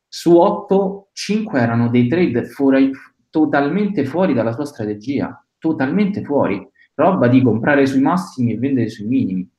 su 0.07 0.37
8, 0.37 1.09
5 1.13 1.59
erano 1.59 1.89
dei 1.89 2.07
trade 2.07 2.45
fuori, 2.45 2.91
totalmente 3.31 4.05
fuori 4.05 4.33
dalla 4.33 4.53
sua 4.53 4.65
strategia, 4.65 5.43
totalmente 5.57 6.23
fuori. 6.23 6.63
Roba 6.93 7.27
di 7.27 7.41
comprare 7.41 7.87
sui 7.87 8.01
massimi 8.01 8.53
e 8.53 8.57
vendere 8.59 8.89
sui 8.89 9.07
minimi. 9.07 9.49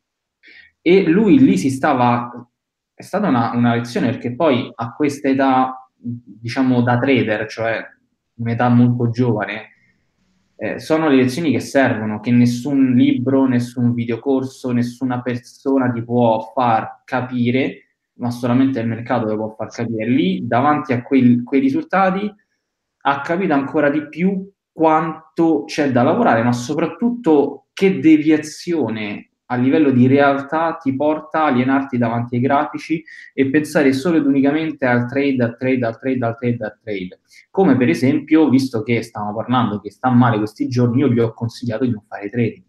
E 0.80 1.02
lui 1.02 1.40
lì 1.40 1.58
si 1.58 1.70
stava... 1.70 2.48
È 2.98 3.02
stata 3.02 3.28
una, 3.28 3.52
una 3.54 3.74
lezione 3.74 4.08
perché 4.08 4.34
poi 4.34 4.72
a 4.74 4.94
questa 4.94 5.28
età, 5.28 5.90
diciamo 5.94 6.80
da 6.80 6.98
trader, 6.98 7.46
cioè 7.46 7.84
un'età 8.36 8.70
molto 8.70 9.10
giovane, 9.10 9.68
eh, 10.56 10.78
sono 10.78 11.08
le 11.08 11.16
lezioni 11.16 11.52
che 11.52 11.60
servono, 11.60 12.20
che 12.20 12.30
nessun 12.30 12.94
libro, 12.94 13.46
nessun 13.46 13.92
videocorso, 13.92 14.72
nessuna 14.72 15.20
persona 15.20 15.90
ti 15.90 16.02
può 16.02 16.52
far 16.54 17.02
capire 17.04 17.82
ma 18.18 18.30
solamente 18.30 18.80
il 18.80 18.88
mercato 18.88 19.26
lo 19.26 19.36
può 19.36 19.54
far 19.54 19.68
capire. 19.68 20.08
Lì, 20.08 20.46
davanti 20.46 20.92
a 20.92 21.02
quei, 21.02 21.42
quei 21.42 21.60
risultati, 21.60 22.32
ha 23.02 23.20
capito 23.20 23.52
ancora 23.52 23.90
di 23.90 24.08
più 24.08 24.50
quanto 24.72 25.64
c'è 25.64 25.90
da 25.90 26.02
lavorare, 26.02 26.42
ma 26.42 26.52
soprattutto 26.52 27.66
che 27.72 27.98
deviazione 28.00 29.32
a 29.46 29.56
livello 29.56 29.90
di 29.90 30.06
realtà 30.06 30.76
ti 30.80 30.94
porta 30.94 31.42
a 31.42 31.46
alienarti 31.46 31.98
davanti 31.98 32.36
ai 32.36 32.40
grafici 32.40 33.02
e 33.32 33.48
pensare 33.50 33.92
solo 33.92 34.16
ed 34.16 34.26
unicamente 34.26 34.86
al 34.86 35.08
trade, 35.08 35.42
al 35.42 35.56
trade, 35.56 35.86
al 35.86 35.98
trade, 35.98 36.26
al 36.26 36.36
trade, 36.36 36.64
al 36.64 36.78
trade. 36.82 37.20
Come 37.50 37.76
per 37.76 37.88
esempio, 37.88 38.48
visto 38.48 38.82
che 38.82 39.02
stavamo 39.02 39.34
parlando 39.34 39.80
che 39.80 39.90
sta 39.90 40.10
male 40.10 40.38
questi 40.38 40.68
giorni, 40.68 41.00
io 41.00 41.08
gli 41.08 41.20
ho 41.20 41.32
consigliato 41.32 41.84
di 41.84 41.90
non 41.90 42.04
fare 42.08 42.28
trading. 42.28 42.64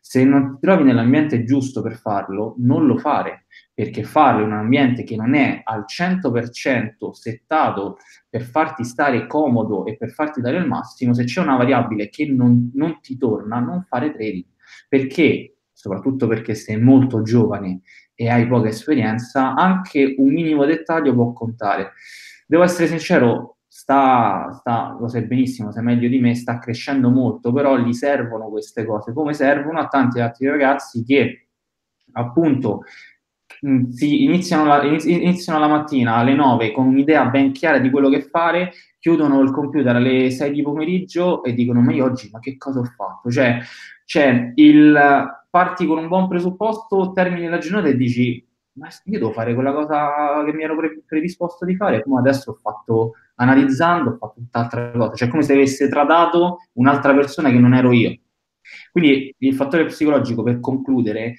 Se 0.00 0.24
non 0.24 0.54
ti 0.54 0.58
trovi 0.60 0.84
nell'ambiente 0.84 1.44
giusto 1.44 1.82
per 1.82 1.96
farlo, 1.96 2.54
non 2.58 2.86
lo 2.86 2.96
fare 2.96 3.46
perché 3.76 4.04
farlo 4.04 4.42
in 4.42 4.52
un 4.52 4.58
ambiente 4.58 5.02
che 5.02 5.16
non 5.16 5.34
è 5.34 5.60
al 5.62 5.84
100% 5.86 7.10
settato 7.10 7.98
per 8.26 8.40
farti 8.40 8.84
stare 8.84 9.26
comodo 9.26 9.84
e 9.84 9.98
per 9.98 10.12
farti 10.12 10.40
dare 10.40 10.56
il 10.56 10.66
massimo, 10.66 11.12
se 11.12 11.24
c'è 11.24 11.42
una 11.42 11.58
variabile 11.58 12.08
che 12.08 12.24
non, 12.26 12.70
non 12.72 13.00
ti 13.02 13.18
torna, 13.18 13.58
non 13.58 13.82
fare 13.82 14.12
trading, 14.12 14.46
perché, 14.88 15.55
soprattutto 15.76 16.26
perché 16.26 16.54
sei 16.54 16.80
molto 16.80 17.20
giovane 17.20 17.82
e 18.14 18.30
hai 18.30 18.48
poca 18.48 18.68
esperienza, 18.68 19.54
anche 19.54 20.14
un 20.16 20.32
minimo 20.32 20.64
dettaglio 20.64 21.12
può 21.12 21.34
contare. 21.34 21.92
Devo 22.46 22.62
essere 22.62 22.88
sincero, 22.88 23.58
sta, 23.68 24.50
sta, 24.58 24.96
lo 24.98 25.06
sai 25.06 25.26
benissimo, 25.26 25.70
sei 25.70 25.82
meglio 25.82 26.08
di 26.08 26.18
me, 26.18 26.34
sta 26.34 26.58
crescendo 26.58 27.10
molto, 27.10 27.52
però 27.52 27.76
gli 27.76 27.92
servono 27.92 28.48
queste 28.48 28.86
cose, 28.86 29.12
come 29.12 29.34
servono 29.34 29.78
a 29.80 29.88
tanti 29.88 30.20
altri 30.20 30.46
ragazzi 30.48 31.04
che 31.04 31.48
appunto 32.12 32.84
Mm, 33.64 33.84
iniziano 34.00 34.66
la, 34.66 34.82
iniziano 34.82 35.58
la 35.58 35.68
mattina 35.68 36.16
alle 36.16 36.34
9 36.34 36.72
con 36.72 36.86
un'idea 36.86 37.24
ben 37.26 37.52
chiara 37.52 37.78
di 37.78 37.90
quello 37.90 38.10
che 38.10 38.20
fare, 38.20 38.72
chiudono 39.06 39.40
il 39.40 39.52
computer 39.52 39.94
alle 39.94 40.32
6 40.32 40.50
di 40.50 40.62
pomeriggio 40.62 41.44
e 41.44 41.54
dicono 41.54 41.80
ma 41.80 41.92
io 41.92 42.06
oggi 42.06 42.28
ma 42.32 42.40
che 42.40 42.56
cosa 42.56 42.80
ho 42.80 42.84
fatto? 42.84 43.30
Cioè 43.30 43.60
c'è 44.04 44.50
il 44.56 44.98
parti 45.48 45.86
con 45.86 45.98
un 45.98 46.08
buon 46.08 46.26
presupposto, 46.26 47.12
termini 47.12 47.46
la 47.46 47.58
giornata 47.58 47.86
e 47.86 47.96
dici 47.96 48.44
ma 48.72 48.88
io 49.04 49.18
devo 49.18 49.30
fare 49.30 49.54
quella 49.54 49.72
cosa 49.72 50.44
che 50.44 50.52
mi 50.52 50.64
ero 50.64 50.76
pre- 50.76 51.04
predisposto 51.06 51.64
di 51.64 51.76
fare, 51.76 52.02
come 52.02 52.18
adesso 52.18 52.50
ho 52.50 52.54
fatto 52.54 53.12
analizzando, 53.36 54.10
ho 54.10 54.16
fatto 54.16 54.40
tutt'altra 54.40 54.90
cosa, 54.90 55.14
cioè 55.14 55.28
come 55.28 55.44
se 55.44 55.52
avesse 55.52 55.88
tradato 55.88 56.58
un'altra 56.72 57.14
persona 57.14 57.50
che 57.50 57.58
non 57.58 57.74
ero 57.74 57.92
io. 57.92 58.18
Quindi 58.90 59.32
il 59.38 59.54
fattore 59.54 59.84
psicologico, 59.84 60.42
per 60.42 60.58
concludere, 60.58 61.36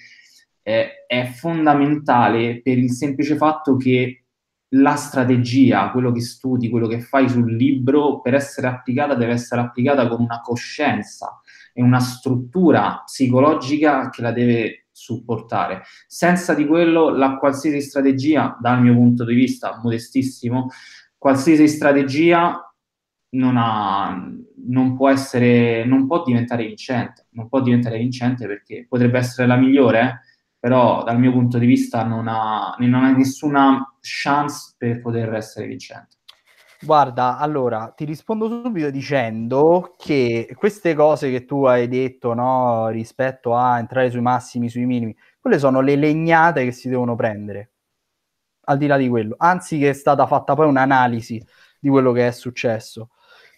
eh, 0.64 1.06
è 1.06 1.26
fondamentale 1.26 2.62
per 2.64 2.78
il 2.78 2.92
semplice 2.92 3.36
fatto 3.36 3.76
che 3.76 4.27
la 4.70 4.96
strategia, 4.96 5.92
quello 5.92 6.12
che 6.12 6.22
studi, 6.22 6.70
quello 6.70 6.88
che 6.88 7.00
fai 7.00 7.30
sul 7.30 7.56
libro, 7.56 8.22
per 8.22 8.34
essere 8.34 8.68
applicata 8.68 9.16
deve 9.16 9.34
essere 9.34 9.62
applicata 9.62 10.08
con 10.08 10.22
una 10.22 10.42
coscienza 10.42 11.42
e 11.74 11.82
una 11.82 12.00
struttura 12.00 13.04
psicologica 13.06 14.10
che 14.10 14.22
la 14.22 14.32
deve 14.32 14.88
supportare. 14.92 15.84
Senza 16.08 16.54
di 16.54 16.66
quello, 16.66 17.10
la 17.10 17.38
qualsiasi 17.38 17.82
strategia, 17.82 18.58
dal 18.60 18.82
mio 18.82 18.94
punto 18.94 19.24
di 19.24 19.36
vista 19.36 19.80
modestissimo, 19.82 20.70
qualsiasi 21.18 21.68
strategia 21.68 22.62
non, 23.30 23.56
ha, 23.58 24.28
non 24.68 24.96
può 24.96 25.10
essere, 25.10 25.86
non 25.86 26.08
può 26.08 26.24
diventare 26.24 26.66
vincente, 26.66 27.28
non 27.32 27.48
può 27.48 27.62
diventare 27.62 27.98
vincente 28.00 28.48
perché 28.48 28.86
potrebbe 28.88 29.20
essere 29.20 29.48
la 29.48 29.56
migliore, 29.56 30.22
però 30.60 31.04
dal 31.04 31.20
mio 31.20 31.32
punto 31.32 31.58
di 31.58 31.66
vista 31.66 32.04
non 32.04 32.28
ha, 32.28 32.76
non 32.80 33.04
ha 33.04 33.12
nessuna 33.12 33.96
chance 34.02 34.76
per 34.78 35.02
poter 35.02 35.34
essere 35.34 35.68
vincente. 35.68 36.16
Guarda, 36.80 37.38
allora 37.38 37.92
ti 37.96 38.06
rispondo 38.06 38.48
subito 38.48 38.92
dicendo 38.92 39.96
che 39.98 40.54
queste 40.56 40.94
cose 40.94 41.32
che 41.32 41.46
tu 41.46 41.66
hai 41.66 41.88
detto, 41.88 42.36
no, 42.36 42.90
rispetto 42.90 43.56
a 43.56 43.80
entrare 43.80 44.12
sui 44.12 44.22
massimi, 44.22 44.70
sui 44.70 44.86
minimi, 44.86 45.16
quelle 45.40 45.58
sono 45.58 45.82
le 45.82 45.96
legnate 45.96 46.64
che 46.66 46.72
si 46.72 46.88
devono 46.88 47.16
prendere. 47.16 47.72
Al 48.66 48.78
di 48.78 48.86
là 48.86 48.98
di 48.98 49.08
quello, 49.08 49.36
anzi 49.40 49.80
che 49.80 49.90
è 49.90 49.94
stata 49.94 50.28
fatta 50.28 50.54
poi 50.54 50.68
un'analisi 50.68 51.44
di 51.80 51.90
quello 51.90 52.12
che 52.12 52.28
è 52.28 52.32
successo. 52.32 53.10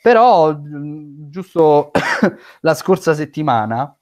Però 0.02 0.58
giusto 0.62 1.92
la 2.62 2.74
scorsa 2.74 3.14
settimana 3.14 3.94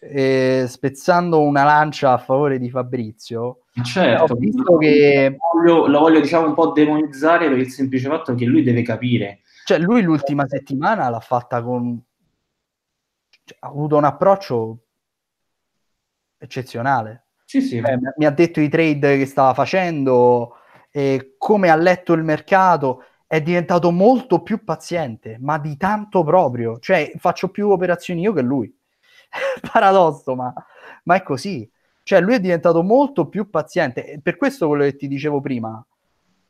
eh, 0.00 0.64
spezzando 0.66 1.42
una 1.42 1.62
lancia 1.62 2.12
a 2.12 2.18
favore 2.18 2.58
di 2.58 2.70
Fabrizio, 2.70 3.64
certo, 3.84 4.32
ho 4.32 4.36
visto 4.36 4.76
che... 4.78 5.36
Voglio, 5.52 5.86
lo 5.86 5.98
voglio 6.00 6.20
diciamo 6.20 6.46
un 6.46 6.54
po' 6.54 6.72
demonizzare 6.72 7.48
per 7.48 7.58
il 7.58 7.70
semplice 7.70 8.08
fatto 8.08 8.34
che 8.34 8.46
lui 8.46 8.62
deve 8.62 8.82
capire. 8.82 9.40
Cioè 9.64 9.78
lui 9.78 10.02
l'ultima 10.02 10.46
settimana 10.48 11.08
l'ha 11.08 11.20
fatta 11.20 11.62
con... 11.62 12.02
Cioè, 13.44 13.58
ha 13.60 13.68
avuto 13.68 13.96
un 13.96 14.04
approccio 14.04 14.78
eccezionale. 16.38 17.26
Sì, 17.44 17.60
sì. 17.60 17.76
Eh, 17.76 17.98
mi 18.16 18.24
ha 18.24 18.30
detto 18.30 18.60
i 18.60 18.68
trade 18.68 19.18
che 19.18 19.26
stava 19.26 19.54
facendo, 19.54 20.54
e 20.90 21.34
come 21.36 21.68
ha 21.68 21.76
letto 21.76 22.14
il 22.14 22.24
mercato, 22.24 23.04
è 23.26 23.42
diventato 23.42 23.90
molto 23.90 24.42
più 24.42 24.64
paziente, 24.64 25.36
ma 25.40 25.58
di 25.58 25.76
tanto 25.76 26.24
proprio. 26.24 26.78
Cioè, 26.78 27.12
faccio 27.18 27.50
più 27.50 27.68
operazioni 27.70 28.22
io 28.22 28.32
che 28.32 28.42
lui. 28.42 28.76
paradosso, 29.72 30.34
ma, 30.34 30.52
ma 31.04 31.14
è 31.14 31.22
così. 31.22 31.68
Cioè, 32.02 32.20
lui 32.20 32.34
è 32.34 32.40
diventato 32.40 32.82
molto 32.82 33.28
più 33.28 33.48
paziente. 33.50 34.20
Per 34.22 34.36
questo 34.36 34.66
quello 34.66 34.84
che 34.84 34.96
ti 34.96 35.08
dicevo 35.08 35.40
prima, 35.40 35.84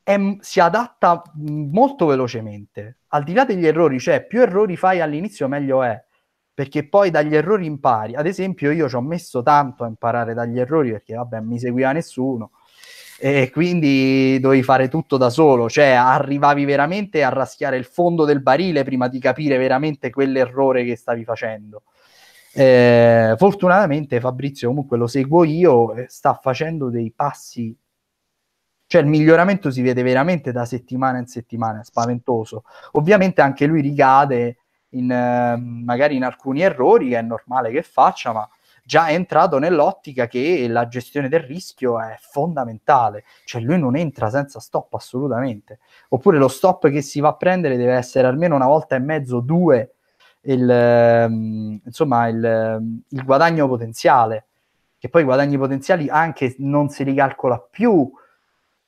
è, 0.03 0.19
si 0.41 0.61
adatta 0.61 1.23
molto 1.35 2.07
velocemente. 2.07 2.99
Al 3.09 3.25
di 3.25 3.33
là 3.33 3.45
degli 3.45 3.67
errori, 3.67 3.99
cioè, 3.99 4.25
più 4.25 4.41
errori 4.41 4.77
fai 4.77 5.01
all'inizio, 5.01 5.49
meglio 5.49 5.83
è. 5.83 6.03
Perché 6.55 6.89
poi 6.89 7.11
dagli 7.11 7.35
errori 7.35 7.67
impari. 7.67 8.15
Ad 8.15 8.27
esempio, 8.27 8.71
io 8.71 8.89
ci 8.89 8.95
ho 8.95 9.01
messo 9.01 9.43
tanto 9.43 9.85
a 9.85 9.89
imparare 9.89 10.35
dagli 10.35 10.59
errori 10.59 10.91
perché, 10.93 11.15
vabbè, 11.15 11.41
mi 11.41 11.59
seguiva 11.59 11.93
nessuno 11.93 12.53
e 13.23 13.51
quindi 13.51 14.39
dovevi 14.41 14.63
fare 14.63 14.89
tutto 14.89 15.19
da 15.19 15.29
solo, 15.29 15.69
cioè 15.69 15.91
arrivavi 15.91 16.65
veramente 16.65 17.23
a 17.23 17.29
raschiare 17.29 17.77
il 17.77 17.85
fondo 17.85 18.25
del 18.25 18.41
barile 18.41 18.83
prima 18.83 19.09
di 19.09 19.19
capire 19.19 19.59
veramente 19.59 20.09
quell'errore 20.09 20.85
che 20.85 20.97
stavi 20.97 21.23
facendo. 21.23 21.83
Eh, 22.53 23.35
fortunatamente 23.39 24.19
Fabrizio 24.19 24.69
comunque 24.69 24.97
lo 24.97 25.07
seguo 25.07 25.45
io, 25.45 25.95
sta 26.09 26.35
facendo 26.35 26.91
dei 26.91 27.13
passi, 27.15 27.77
cioè 28.87 29.03
il 29.03 29.07
miglioramento 29.07 29.71
si 29.71 29.83
vede 29.83 30.03
veramente 30.03 30.51
da 30.51 30.65
settimana 30.65 31.19
in 31.19 31.27
settimana, 31.27 31.81
è 31.81 31.85
spaventoso. 31.85 32.65
Ovviamente 32.93 33.41
anche 33.41 33.67
lui 33.67 33.81
ricade 33.81 34.57
in, 34.91 35.11
eh, 35.13 35.57
magari 35.57 36.17
in 36.17 36.25
alcuni 36.25 36.63
errori 36.63 37.11
che 37.11 37.19
è 37.19 37.23
normale 37.23 37.71
che 37.71 37.83
faccia, 37.83 38.33
ma 38.33 38.49
già 38.83 39.07
è 39.07 39.15
entrato 39.15 39.59
nell'ottica 39.61 40.27
che 40.27 40.67
la 40.69 40.89
gestione 40.89 41.29
del 41.29 41.41
rischio 41.41 42.01
è 42.01 42.17
fondamentale, 42.19 43.23
cioè 43.45 43.63
lui 43.63 43.79
non 43.79 43.95
entra 43.95 44.29
senza 44.29 44.59
stop 44.59 44.93
assolutamente, 44.95 45.79
oppure 46.09 46.39
lo 46.39 46.49
stop 46.49 46.89
che 46.91 47.01
si 47.01 47.21
va 47.21 47.29
a 47.29 47.37
prendere 47.37 47.77
deve 47.77 47.93
essere 47.95 48.27
almeno 48.27 48.57
una 48.57 48.67
volta 48.67 48.97
e 48.97 48.99
mezzo, 48.99 49.39
due 49.39 49.95
il, 50.43 50.71
ehm, 50.71 51.81
insomma, 51.85 52.29
il, 52.29 52.45
ehm, 52.45 53.03
il 53.09 53.25
guadagno 53.25 53.67
potenziale, 53.69 54.47
che 54.99 55.09
poi 55.09 55.23
i 55.23 55.25
guadagni 55.25 55.57
potenziali 55.59 56.09
anche 56.09 56.55
non 56.59 56.89
si 56.89 57.03
ricalcola 57.03 57.59
più 57.59 58.11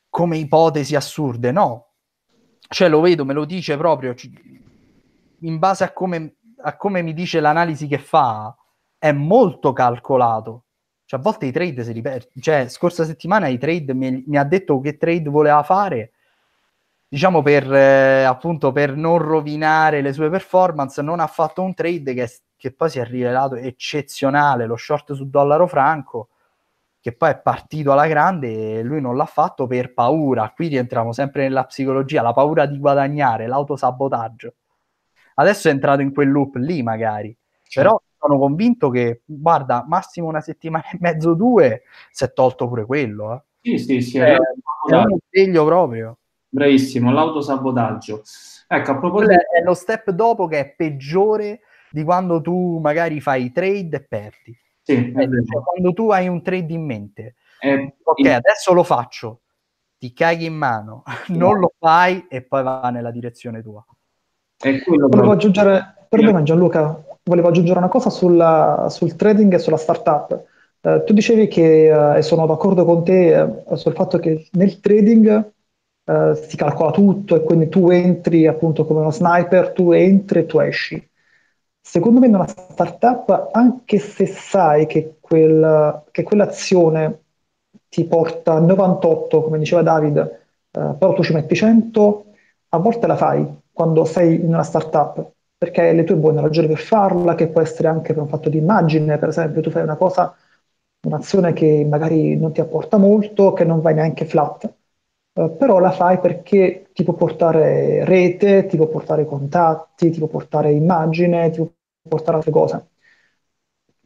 come 0.08 0.36
ipotesi 0.36 0.94
assurde, 0.94 1.52
no. 1.52 1.86
Cioè 2.68 2.88
lo 2.88 3.00
vedo, 3.00 3.24
me 3.24 3.34
lo 3.34 3.44
dice 3.44 3.76
proprio, 3.76 4.14
in 5.40 5.58
base 5.58 5.84
a 5.84 5.92
come, 5.92 6.36
a 6.62 6.76
come 6.76 7.02
mi 7.02 7.12
dice 7.14 7.40
l'analisi 7.40 7.86
che 7.86 7.98
fa, 7.98 8.54
è 8.98 9.12
molto 9.12 9.72
calcolato. 9.72 10.64
Cioè, 11.04 11.18
a 11.18 11.22
volte 11.22 11.46
i 11.46 11.52
trade 11.52 11.84
si 11.84 11.92
ripetono. 11.92 12.30
Cioè, 12.40 12.68
scorsa 12.68 13.04
settimana 13.04 13.48
i 13.48 13.58
trade 13.58 13.92
mi, 13.94 14.24
mi 14.26 14.36
ha 14.36 14.44
detto 14.44 14.80
che 14.80 14.96
trade 14.96 15.28
voleva 15.28 15.62
fare 15.62 16.12
diciamo 17.12 17.42
per 17.42 17.70
eh, 17.70 18.25
appunto 18.25 18.72
per 18.72 18.96
non 18.96 19.18
rovinare 19.18 20.01
le 20.01 20.14
sue 20.14 20.31
performance, 20.31 21.03
non 21.03 21.20
ha 21.20 21.27
fatto 21.27 21.61
un 21.61 21.75
trade 21.75 22.14
che, 22.14 22.31
che, 22.57 22.72
poi 22.72 22.88
si 22.88 23.01
è 23.01 23.05
rivelato 23.05 23.55
eccezionale, 23.55 24.64
lo 24.64 24.77
short 24.77 25.12
su 25.12 25.29
dollaro 25.29 25.66
franco, 25.66 26.31
che 27.01 27.14
poi 27.14 27.33
è 27.33 27.38
partito 27.38 27.92
alla 27.92 28.07
grande 28.07 28.79
e 28.79 28.83
lui 28.83 29.03
non 29.03 29.14
l'ha 29.14 29.27
fatto 29.27 29.66
per 29.66 29.92
paura. 29.92 30.51
Qui 30.57 30.68
rientriamo 30.68 31.12
sempre 31.12 31.42
nella 31.42 31.64
psicologia, 31.64 32.22
la 32.22 32.33
paura 32.33 32.64
di 32.64 32.79
guadagnare, 32.79 33.46
l'autosabotaggio. 33.46 34.55
Adesso 35.35 35.68
è 35.68 35.70
entrato 35.70 36.01
in 36.01 36.14
quel 36.14 36.31
loop 36.31 36.55
lì 36.55 36.83
magari, 36.83 37.37
certo. 37.62 37.88
però 37.88 38.03
sono 38.18 38.38
convinto 38.38 38.88
che, 38.88 39.20
guarda, 39.27 39.85
massimo 39.87 40.29
una 40.29 40.40
settimana 40.40 40.85
e 40.90 40.96
mezzo, 40.98 41.35
due, 41.35 41.83
si 42.11 42.25
è 42.25 42.33
tolto 42.33 42.68
pure 42.68 42.87
quello. 42.87 43.35
Eh. 43.35 43.77
Sì, 43.77 43.79
sì, 43.79 44.01
sì. 44.01 44.18
È, 44.18 44.35
è 44.35 44.94
un 44.94 45.18
sveglio 45.29 45.66
proprio. 45.66 46.16
Bravissimo, 46.54 47.10
l'autosabotaggio. 47.10 48.22
Ecco, 48.68 48.90
a 48.90 48.98
proposito... 48.98 49.32
È 49.32 49.62
lo 49.64 49.72
step 49.72 50.10
dopo 50.10 50.46
che 50.46 50.58
è 50.58 50.74
peggiore 50.76 51.60
di 51.90 52.04
quando 52.04 52.42
tu 52.42 52.78
magari 52.78 53.22
fai 53.22 53.50
trade 53.52 53.96
e 53.96 54.04
perdi. 54.06 54.58
Sì, 54.82 54.92
eh, 54.92 55.12
cioè, 55.14 55.62
quando 55.62 55.94
tu 55.94 56.10
hai 56.10 56.28
un 56.28 56.42
trade 56.42 56.70
in 56.74 56.84
mente. 56.84 57.36
Eh, 57.58 57.94
ok, 58.02 58.18
in... 58.18 58.28
adesso 58.28 58.74
lo 58.74 58.82
faccio. 58.82 59.40
Ti 59.96 60.12
caghi 60.12 60.44
in 60.44 60.54
mano, 60.54 61.04
non 61.28 61.58
lo 61.58 61.72
fai 61.78 62.26
e 62.28 62.42
poi 62.42 62.62
va 62.62 62.90
nella 62.90 63.10
direzione 63.10 63.62
tua. 63.62 63.82
volevo 65.08 65.32
aggiungere, 65.32 66.06
perdona 66.06 66.42
Gianluca, 66.42 67.02
volevo 67.22 67.48
aggiungere 67.48 67.78
una 67.78 67.88
cosa 67.88 68.10
sulla, 68.10 68.88
sul 68.90 69.16
trading 69.16 69.54
e 69.54 69.58
sulla 69.58 69.78
startup. 69.78 70.44
Uh, 70.82 71.02
tu 71.04 71.14
dicevi 71.14 71.48
che, 71.48 71.90
uh, 71.90 72.16
e 72.16 72.22
sono 72.22 72.44
d'accordo 72.44 72.84
con 72.84 73.04
te, 73.04 73.34
uh, 73.34 73.74
sul 73.76 73.94
fatto 73.94 74.18
che 74.18 74.48
nel 74.52 74.80
trading 74.80 75.50
eh, 76.04 76.34
si 76.48 76.56
calcola 76.56 76.90
tutto 76.90 77.36
e 77.36 77.42
quindi 77.42 77.68
tu 77.68 77.90
entri 77.90 78.46
appunto 78.46 78.84
come 78.84 79.00
uno 79.00 79.10
sniper, 79.10 79.70
tu 79.72 79.92
entri 79.92 80.40
e 80.40 80.46
tu 80.46 80.58
esci. 80.60 81.10
Secondo 81.80 82.20
me 82.20 82.26
in 82.26 82.34
una 82.34 82.46
startup, 82.46 83.50
anche 83.52 83.98
se 83.98 84.26
sai 84.26 84.86
che, 84.86 85.16
quel, 85.20 86.04
che 86.10 86.22
quell'azione 86.22 87.20
ti 87.88 88.04
porta 88.06 88.54
a 88.54 88.60
98, 88.60 89.42
come 89.42 89.58
diceva 89.58 89.82
David, 89.82 90.16
eh, 90.18 90.94
però 90.98 91.12
tu 91.12 91.22
ci 91.22 91.32
metti 91.32 91.54
100, 91.54 92.26
a 92.70 92.78
volte 92.78 93.06
la 93.06 93.16
fai 93.16 93.44
quando 93.72 94.04
sei 94.04 94.36
in 94.36 94.48
una 94.48 94.62
startup, 94.62 95.32
perché 95.58 95.80
hai 95.82 95.94
le 95.96 96.04
tue 96.04 96.16
buone 96.16 96.40
ragioni 96.40 96.68
per 96.68 96.78
farla, 96.78 97.34
che 97.34 97.48
può 97.48 97.60
essere 97.60 97.88
anche 97.88 98.12
per 98.14 98.22
un 98.22 98.28
fatto 98.28 98.48
di 98.48 98.58
immagine, 98.58 99.18
per 99.18 99.28
esempio 99.28 99.60
tu 99.60 99.70
fai 99.70 99.82
una 99.82 99.96
cosa, 99.96 100.34
un'azione 101.06 101.52
che 101.52 101.84
magari 101.88 102.36
non 102.36 102.52
ti 102.52 102.60
apporta 102.60 102.96
molto, 102.96 103.52
che 103.52 103.64
non 103.64 103.80
vai 103.80 103.94
neanche 103.94 104.24
flat, 104.24 104.72
eh, 105.35 105.51
però 105.59 105.79
la 105.79 105.90
fai 105.90 106.18
perché 106.21 106.88
ti 106.92 107.03
può 107.05 107.14
portare 107.14 108.05
rete, 108.05 108.66
ti 108.66 108.77
può 108.77 108.88
portare 108.88 109.25
contatti, 109.25 110.11
ti 110.11 110.18
può 110.18 110.29
portare 110.29 110.73
immagine, 110.73 111.51
ti 111.51 111.59
può 111.59 111.71
portare 112.09 112.37
altre 112.38 112.51
cose. 112.53 112.87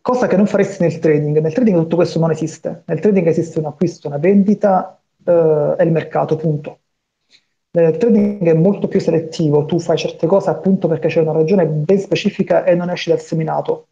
Cosa 0.00 0.28
che 0.28 0.36
non 0.36 0.46
faresti 0.46 0.82
nel 0.82 0.98
trading. 1.00 1.38
Nel 1.40 1.52
trading 1.52 1.78
tutto 1.80 1.96
questo 1.96 2.18
non 2.20 2.30
esiste. 2.30 2.84
Nel 2.86 3.00
trading 3.00 3.26
esiste 3.26 3.58
un 3.58 3.66
acquisto, 3.66 4.06
una 4.08 4.18
vendita 4.18 5.00
eh, 5.24 5.74
e 5.78 5.84
il 5.84 5.90
mercato, 5.90 6.36
punto. 6.36 6.80
Nel 7.72 7.96
trading 7.96 8.46
è 8.46 8.54
molto 8.54 8.88
più 8.88 9.00
selettivo, 9.00 9.64
tu 9.66 9.78
fai 9.80 9.98
certe 9.98 10.26
cose 10.26 10.48
appunto 10.50 10.88
perché 10.88 11.08
c'è 11.08 11.20
una 11.20 11.32
ragione 11.32 11.66
ben 11.66 11.98
specifica 11.98 12.64
e 12.64 12.74
non 12.74 12.88
esci 12.90 13.10
dal 13.10 13.20
seminato. 13.20 13.88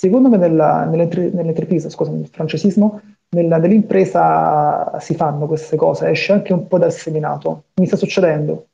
Secondo 0.00 0.30
me 0.30 0.38
nella, 0.38 0.86
nell'entreprise, 0.86 1.90
scusa, 1.90 2.10
nel 2.10 2.26
francesismo, 2.26 3.02
nella, 3.36 3.58
nell'impresa 3.58 4.98
si 4.98 5.14
fanno 5.14 5.46
queste 5.46 5.76
cose, 5.76 6.08
esce 6.08 6.32
anche 6.32 6.54
un 6.54 6.66
po' 6.66 6.78
dal 6.78 6.90
seminato. 6.90 7.64
Mi 7.74 7.86
sta 7.86 7.96
succedendo. 7.96 8.68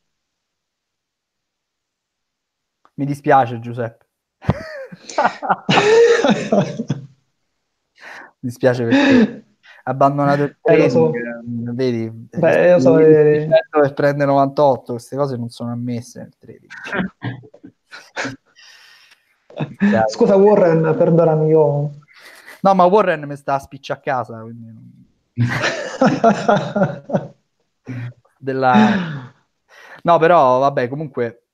Mi 2.95 3.05
dispiace 3.07 3.59
Giuseppe. 3.59 4.07
Mi 8.39 8.49
dispiace 8.49 8.85
perché 8.85 9.47
ha 9.83 9.91
abbandonato 9.91 10.45
il 10.45 10.57
trading, 10.63 10.87
eh, 10.87 10.91
so. 10.91 11.11
vedi? 11.75 12.09
Beh, 12.09 12.69
io 12.69 12.79
so, 12.79 12.95
per 12.95 13.95
prendere 13.95 14.31
98, 14.31 14.93
queste 14.93 15.17
cose 15.17 15.37
non 15.37 15.49
sono 15.49 15.73
ammesse 15.73 16.21
nel 16.21 16.37
trading. 16.39 16.71
Scusa 20.09 20.37
Warren, 20.37 20.95
perdonami, 20.97 21.49
io 21.49 21.91
No, 22.67 22.75
ma 22.75 22.85
Warren 22.85 23.25
mi 23.25 23.37
sta 23.37 23.55
a 23.55 23.61
spiccia 23.61 23.95
a 23.95 23.99
casa. 23.99 24.41
Quindi... 24.41 24.75
Della... 28.39 29.33
No, 30.03 30.19
però 30.19 30.59
vabbè, 30.59 30.89
comunque 30.89 31.45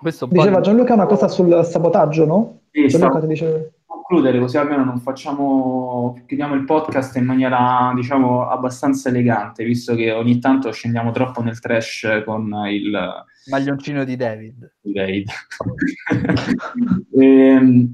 Questo 0.00 0.26
Diceva 0.26 0.60
Gianluca 0.60 0.94
una 0.94 1.06
cosa 1.06 1.28
sul 1.28 1.62
sabotaggio, 1.64 2.24
no? 2.24 2.60
Sì, 2.70 2.88
Gianluca 2.88 3.20
ti 3.20 3.26
dice... 3.26 3.73
concludere 4.04 4.38
così 4.38 4.58
almeno 4.58 4.84
non 4.84 5.00
facciamo 5.00 6.22
chiudiamo 6.26 6.54
il 6.54 6.64
podcast 6.64 7.16
in 7.16 7.24
maniera 7.24 7.90
diciamo 7.94 8.46
abbastanza 8.46 9.08
elegante 9.08 9.64
visto 9.64 9.94
che 9.94 10.12
ogni 10.12 10.38
tanto 10.38 10.70
scendiamo 10.70 11.10
troppo 11.10 11.42
nel 11.42 11.58
trash 11.58 12.22
con 12.26 12.52
il 12.68 13.24
maglioncino 13.46 14.04
di 14.04 14.16
David. 14.16 14.74
il 14.82 14.94
Raid. 14.94 15.28
Ehm, 17.16 17.92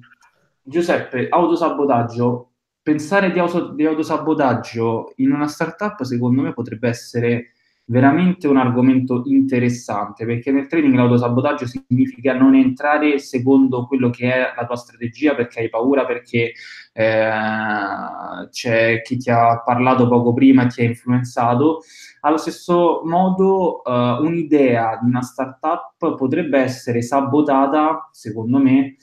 Giuseppe, 0.63 1.29
autosabotaggio 1.29 2.53
pensare 2.83 3.31
di, 3.31 3.39
auto- 3.39 3.73
di 3.73 3.85
autosabotaggio 3.87 5.13
in 5.17 5.31
una 5.31 5.47
startup 5.47 6.03
secondo 6.03 6.43
me 6.43 6.53
potrebbe 6.53 6.89
essere 6.89 7.53
veramente 7.91 8.47
un 8.47 8.57
argomento 8.57 9.23
interessante 9.27 10.25
perché 10.25 10.53
nel 10.53 10.69
trading 10.69 10.95
l'autosabotaggio 10.95 11.67
significa 11.67 12.33
non 12.35 12.55
entrare 12.55 13.19
secondo 13.19 13.87
quello 13.87 14.11
che 14.11 14.33
è 14.33 14.53
la 14.57 14.65
tua 14.65 14.77
strategia 14.77 15.35
perché 15.35 15.61
hai 15.61 15.69
paura, 15.69 16.07
perché 16.07 16.53
eh, 16.93 18.49
c'è 18.51 19.03
chi 19.03 19.17
ti 19.17 19.29
ha 19.29 19.61
parlato 19.65 20.07
poco 20.07 20.33
prima 20.33 20.63
e 20.65 20.67
ti 20.69 20.83
ha 20.83 20.85
influenzato. 20.85 21.81
Allo 22.21 22.37
stesso 22.37 23.03
modo, 23.05 23.83
eh, 23.83 24.19
un'idea 24.21 24.99
di 25.03 25.09
una 25.09 25.23
startup 25.23 26.15
potrebbe 26.17 26.59
essere 26.61 27.03
sabotata, 27.03 28.09
secondo 28.13 28.59
me, 28.59 28.79
eh, 28.85 28.97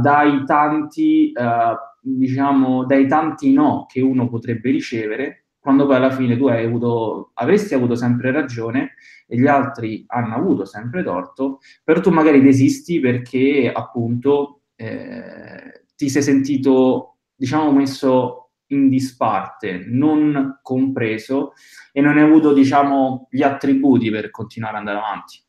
dai 0.00 0.42
tanti, 0.46 1.32
eh, 1.32 1.76
diciamo, 2.00 2.86
dai 2.86 3.06
tanti 3.06 3.52
no 3.52 3.84
che 3.86 4.00
uno 4.00 4.26
potrebbe 4.28 4.70
ricevere 4.70 5.45
quando 5.66 5.84
poi 5.84 5.96
alla 5.96 6.12
fine 6.12 6.36
tu 6.36 6.46
avuto, 6.46 7.32
avresti 7.34 7.74
avuto 7.74 7.96
sempre 7.96 8.30
ragione 8.30 8.94
e 9.26 9.36
gli 9.36 9.48
altri 9.48 10.04
hanno 10.06 10.36
avuto 10.36 10.64
sempre 10.64 11.02
torto, 11.02 11.58
però 11.82 11.98
tu 11.98 12.10
magari 12.10 12.40
desisti 12.40 13.00
perché 13.00 13.72
appunto 13.74 14.60
eh, 14.76 15.86
ti 15.96 16.08
sei 16.08 16.22
sentito, 16.22 17.16
diciamo, 17.34 17.72
messo 17.72 18.50
in 18.66 18.88
disparte, 18.88 19.84
non 19.88 20.60
compreso 20.62 21.54
e 21.90 22.00
non 22.00 22.16
hai 22.16 22.22
avuto, 22.22 22.52
diciamo, 22.52 23.26
gli 23.28 23.42
attributi 23.42 24.08
per 24.08 24.30
continuare 24.30 24.76
ad 24.76 24.86
andare 24.86 25.04
avanti. 25.04 25.40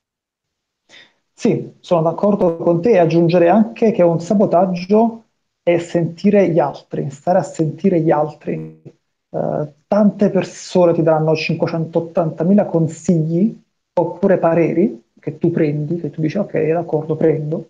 Sì, 1.31 1.73
sono 1.79 2.01
d'accordo 2.01 2.57
con 2.57 2.81
te 2.81 2.93
e 2.93 2.97
aggiungere 2.97 3.49
anche 3.49 3.91
che 3.91 4.01
un 4.01 4.19
sabotaggio 4.19 5.25
è 5.61 5.77
sentire 5.77 6.49
gli 6.49 6.57
altri, 6.57 7.07
stare 7.11 7.37
a 7.37 7.43
sentire 7.43 8.01
gli 8.01 8.09
altri. 8.09 8.96
Eh, 9.29 9.73
tante 9.87 10.29
persone 10.29 10.93
ti 10.93 11.01
daranno 11.03 11.35
580.000 11.35 12.65
consigli 12.65 13.61
oppure 13.93 14.37
pareri 14.37 15.03
che 15.19 15.37
tu 15.37 15.51
prendi, 15.51 15.99
che 15.99 16.09
tu 16.09 16.21
dici 16.21 16.37
ok, 16.37 16.57
d'accordo, 16.71 17.15
prendo, 17.15 17.69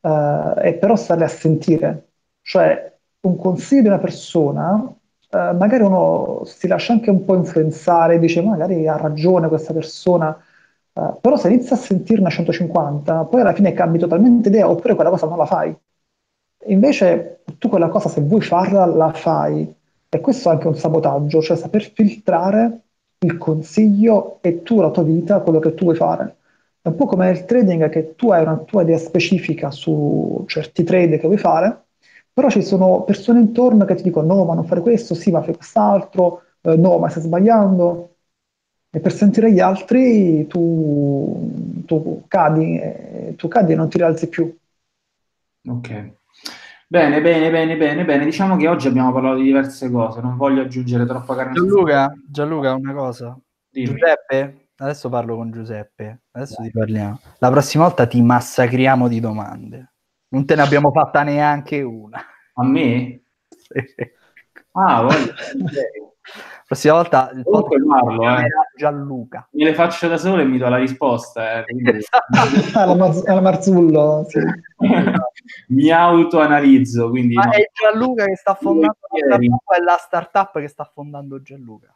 eh, 0.00 0.68
e 0.68 0.74
però 0.74 0.96
starli 0.96 1.22
a 1.24 1.28
sentire. 1.28 2.08
Cioè, 2.42 2.92
un 3.20 3.36
consiglio 3.36 3.82
di 3.82 3.88
una 3.88 3.98
persona, 3.98 4.84
eh, 5.30 5.52
magari 5.52 5.82
uno 5.82 6.42
si 6.44 6.66
lascia 6.66 6.92
anche 6.92 7.10
un 7.10 7.24
po' 7.24 7.34
influenzare, 7.36 8.18
dice 8.18 8.42
magari 8.42 8.86
ha 8.88 8.96
ragione 8.96 9.48
questa 9.48 9.72
persona, 9.72 10.36
eh, 10.92 11.18
però 11.20 11.36
se 11.36 11.48
inizia 11.48 11.76
a 11.76 11.78
sentirne 11.78 12.30
150, 12.30 13.24
poi 13.24 13.40
alla 13.40 13.54
fine 13.54 13.72
cambi 13.72 13.98
totalmente 13.98 14.48
idea, 14.48 14.68
oppure 14.68 14.94
quella 14.94 15.10
cosa 15.10 15.26
non 15.26 15.38
la 15.38 15.46
fai. 15.46 15.74
Invece 16.66 17.42
tu 17.58 17.68
quella 17.68 17.88
cosa, 17.88 18.08
se 18.08 18.20
vuoi 18.22 18.40
farla, 18.40 18.86
la 18.86 19.12
fai. 19.12 19.74
E 20.14 20.20
questo 20.20 20.48
è 20.48 20.52
anche 20.52 20.68
un 20.68 20.76
sabotaggio, 20.76 21.42
cioè 21.42 21.56
saper 21.56 21.90
filtrare 21.92 22.82
il 23.18 23.36
consiglio 23.36 24.38
e 24.42 24.62
tu 24.62 24.80
la 24.80 24.92
tua 24.92 25.02
vita, 25.02 25.40
quello 25.40 25.58
che 25.58 25.74
tu 25.74 25.82
vuoi 25.84 25.96
fare. 25.96 26.36
È 26.80 26.86
un 26.86 26.94
po' 26.94 27.06
come 27.06 27.30
il 27.30 27.44
trading 27.44 27.88
che 27.88 28.14
tu 28.14 28.30
hai 28.30 28.42
una 28.42 28.58
tua 28.58 28.82
idea 28.82 28.96
specifica 28.96 29.72
su 29.72 30.44
certi 30.46 30.84
trade 30.84 31.18
che 31.18 31.26
vuoi 31.26 31.38
fare, 31.38 31.86
però 32.32 32.48
ci 32.48 32.62
sono 32.62 33.02
persone 33.02 33.40
intorno 33.40 33.84
che 33.84 33.96
ti 33.96 34.04
dicono 34.04 34.32
no, 34.32 34.44
ma 34.44 34.54
non 34.54 34.64
fare 34.66 34.82
questo, 34.82 35.14
sì, 35.16 35.32
ma 35.32 35.42
fai 35.42 35.56
quest'altro, 35.56 36.42
eh, 36.60 36.76
no, 36.76 36.98
ma 36.98 37.08
stai 37.08 37.24
sbagliando. 37.24 38.10
E 38.90 39.00
per 39.00 39.12
sentire 39.12 39.50
gli 39.52 39.58
altri 39.58 40.46
tu, 40.46 41.82
tu 41.86 42.22
cadi, 42.28 42.78
eh, 42.78 43.34
tu 43.36 43.48
cadi 43.48 43.72
e 43.72 43.74
non 43.74 43.88
ti 43.88 43.96
rialzi 43.96 44.28
più. 44.28 44.56
Ok. 45.68 45.90
Bene, 46.94 47.20
bene, 47.20 47.50
bene, 47.50 47.76
bene, 47.76 48.04
bene. 48.04 48.24
Diciamo 48.24 48.56
che 48.56 48.68
oggi 48.68 48.86
abbiamo 48.86 49.12
parlato 49.12 49.38
di 49.38 49.42
diverse 49.42 49.90
cose, 49.90 50.20
non 50.20 50.36
voglio 50.36 50.62
aggiungere 50.62 51.04
troppa 51.04 51.34
carne. 51.34 51.54
Gianluca, 51.54 52.12
Gianluca, 52.24 52.74
una 52.74 52.94
cosa. 52.94 53.36
Dimmi. 53.68 53.86
Giuseppe, 53.86 54.68
adesso 54.76 55.08
parlo 55.08 55.34
con 55.34 55.50
Giuseppe, 55.50 56.20
adesso 56.30 56.62
ti 56.62 56.70
parliamo. 56.70 57.18
La 57.38 57.50
prossima 57.50 57.82
volta 57.82 58.06
ti 58.06 58.22
massacriamo 58.22 59.08
di 59.08 59.18
domande. 59.18 59.94
Non 60.28 60.46
te 60.46 60.54
ne 60.54 60.62
abbiamo 60.62 60.92
fatta 60.92 61.24
neanche 61.24 61.82
una. 61.82 62.24
A 62.54 62.64
me? 62.64 63.22
Ah, 64.76 65.02
voglio. 65.02 65.32
La 66.66 66.68
prossima 66.68 66.94
volta 66.94 67.30
il 67.34 67.42
Comunque 67.42 67.78
podcast 67.78 68.04
parlo, 68.04 68.38
eh. 68.38 68.46
Gianluca. 68.78 69.48
Me 69.52 69.64
le 69.64 69.74
faccio 69.74 70.08
da 70.08 70.16
solo 70.16 70.40
e 70.40 70.44
mi 70.46 70.56
do 70.56 70.66
la 70.70 70.78
risposta. 70.78 71.58
eh, 71.58 71.64
quindi 71.70 71.98
Alla, 72.72 72.94
Marz- 72.94 73.26
alla 73.26 73.40
Marzullo, 73.42 74.24
sì. 74.26 74.38
mi 75.68 75.90
autoanalizzo, 75.90 77.10
quindi 77.10 77.34
Ma 77.34 77.44
no. 77.44 77.50
è 77.52 77.68
Gianluca 77.70 78.24
che 78.24 78.36
sta 78.36 78.52
affondando 78.52 78.96
la 79.28 79.36
startup 79.36 79.74
è 79.74 79.80
la 79.82 79.96
startup 79.98 80.58
che 80.58 80.68
sta 80.68 80.82
affondando 80.84 81.42
Gianluca? 81.42 81.94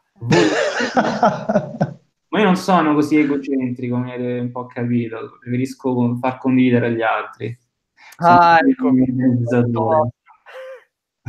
Ma 2.31 2.37
io 2.39 2.45
non 2.45 2.55
sono 2.55 2.93
così 2.93 3.17
egocentrico, 3.17 3.95
come 3.95 4.13
avete 4.13 4.39
un 4.39 4.51
po' 4.51 4.67
capito. 4.67 5.37
Preferisco 5.39 6.15
far 6.21 6.37
condividere 6.37 6.85
agli 6.87 7.01
altri. 7.01 7.57
Ah, 8.17 8.59
organizzatore. 8.83 10.09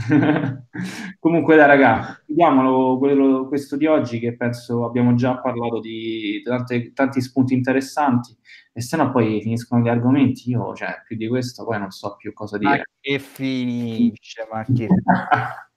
Comunque, 1.18 1.56
dai, 1.56 1.66
raga, 1.66 2.22
chiudiamolo 2.24 2.98
quello- 2.98 3.48
questo 3.48 3.76
di 3.76 3.86
oggi 3.86 4.18
che 4.18 4.36
penso 4.36 4.84
abbiamo 4.84 5.14
già 5.14 5.38
parlato 5.38 5.80
di 5.80 6.40
tante- 6.44 6.92
tanti 6.92 7.20
spunti 7.20 7.54
interessanti 7.54 8.36
e 8.72 8.80
se 8.80 8.96
no 8.96 9.10
poi 9.10 9.40
finiscono 9.42 9.82
gli 9.82 9.88
argomenti. 9.88 10.50
Io, 10.50 10.74
cioè, 10.74 11.02
più 11.06 11.16
di 11.16 11.28
questo 11.28 11.64
poi 11.64 11.78
non 11.78 11.90
so 11.90 12.16
più 12.16 12.32
cosa 12.32 12.58
Ma 12.60 12.70
dire. 12.72 12.84
che 13.00 13.18
finisce, 13.18 14.48
ma 14.50 14.64
che... 14.64 14.88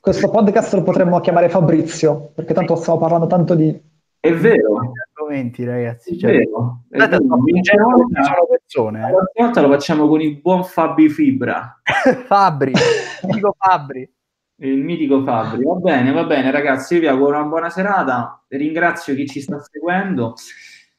Questo 0.00 0.30
podcast 0.30 0.72
lo 0.74 0.82
potremmo 0.82 1.20
chiamare 1.20 1.50
Fabrizio, 1.50 2.32
perché 2.34 2.54
tanto 2.54 2.74
stiamo 2.76 2.98
parlando 2.98 3.26
tanto 3.26 3.54
di... 3.54 3.78
È 4.18 4.32
vero, 4.32 4.92
argomenti, 5.28 5.64
ragazzi. 5.64 6.18
Cioè, 6.18 6.38
vero. 6.38 6.84
ci 6.90 7.72
sono 8.24 8.46
persone, 8.48 9.00
la 9.00 9.08
prossima 9.08 9.44
volta 9.44 9.60
lo 9.60 9.68
facciamo 9.68 10.08
con 10.08 10.20
il 10.20 10.40
buon 10.40 10.64
Fabi 10.64 11.08
Fibra. 11.08 11.80
eh. 12.04 12.14
Fabri, 12.26 12.72
dico 13.22 13.54
Fabri. 13.58 14.10
Il 14.60 14.82
mitico 14.82 15.22
Fabri. 15.22 15.62
Va 15.62 15.74
bene, 15.74 16.10
va 16.10 16.24
bene, 16.24 16.50
ragazzi. 16.50 16.94
Io 16.94 17.00
vi 17.00 17.06
auguro 17.06 17.38
una 17.38 17.46
buona 17.46 17.70
serata. 17.70 18.42
Ringrazio 18.48 19.14
chi 19.14 19.26
ci 19.26 19.40
sta 19.40 19.60
seguendo. 19.60 20.34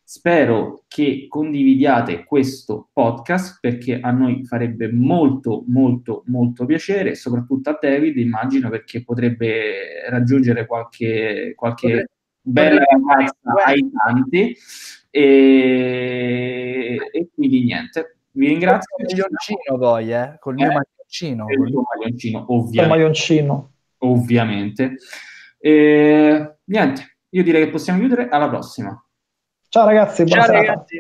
Spero 0.01 0.85
che 0.87 1.25
condividiate 1.27 2.23
questo 2.23 2.89
podcast 2.91 3.59
perché 3.59 3.99
a 3.99 4.11
noi 4.11 4.43
farebbe 4.45 4.91
molto, 4.91 5.65
molto, 5.67 6.23
molto 6.27 6.65
piacere, 6.65 7.13
soprattutto 7.15 7.69
a 7.69 7.77
David, 7.79 8.17
immagino, 8.17 8.69
perché 8.69 9.03
potrebbe 9.03 10.09
raggiungere 10.09 10.65
qualche, 10.65 11.53
qualche 11.55 12.07
bella 12.51 12.83
ragazza 12.83 13.63
ai 13.65 13.89
tanti. 13.91 14.55
E, 15.12 16.97
e 17.12 17.29
quindi 17.33 17.63
niente. 17.63 18.17
Vi 18.31 18.47
ringrazio. 18.47 18.95
Col 18.95 19.05
maglioncino 19.07 19.77
poi, 19.77 20.13
eh? 20.13 20.38
Col 20.39 20.53
mio 20.55 20.69
Eh, 20.69 20.73
maglioncino. 20.73 21.45
Il 21.49 21.57
col- 21.57 21.71
tuo 21.71 21.81
maglioncino, 21.95 22.39
il 22.39 22.45
ovviamente 22.47 22.88
maglioncino. 22.95 23.71
ovviamente. 23.99 24.95
E, 25.59 26.55
niente, 26.65 27.17
io 27.29 27.43
direi 27.43 27.65
che 27.65 27.71
possiamo 27.71 27.99
chiudere. 27.99 28.29
Alla 28.29 28.47
prossima. 28.49 29.03
Ciao 29.67 29.85
ragazzi, 29.85 30.23
buona 30.23 30.41
Ciao 30.43 30.51
serata. 30.51 30.67
ragazzi. 30.71 30.97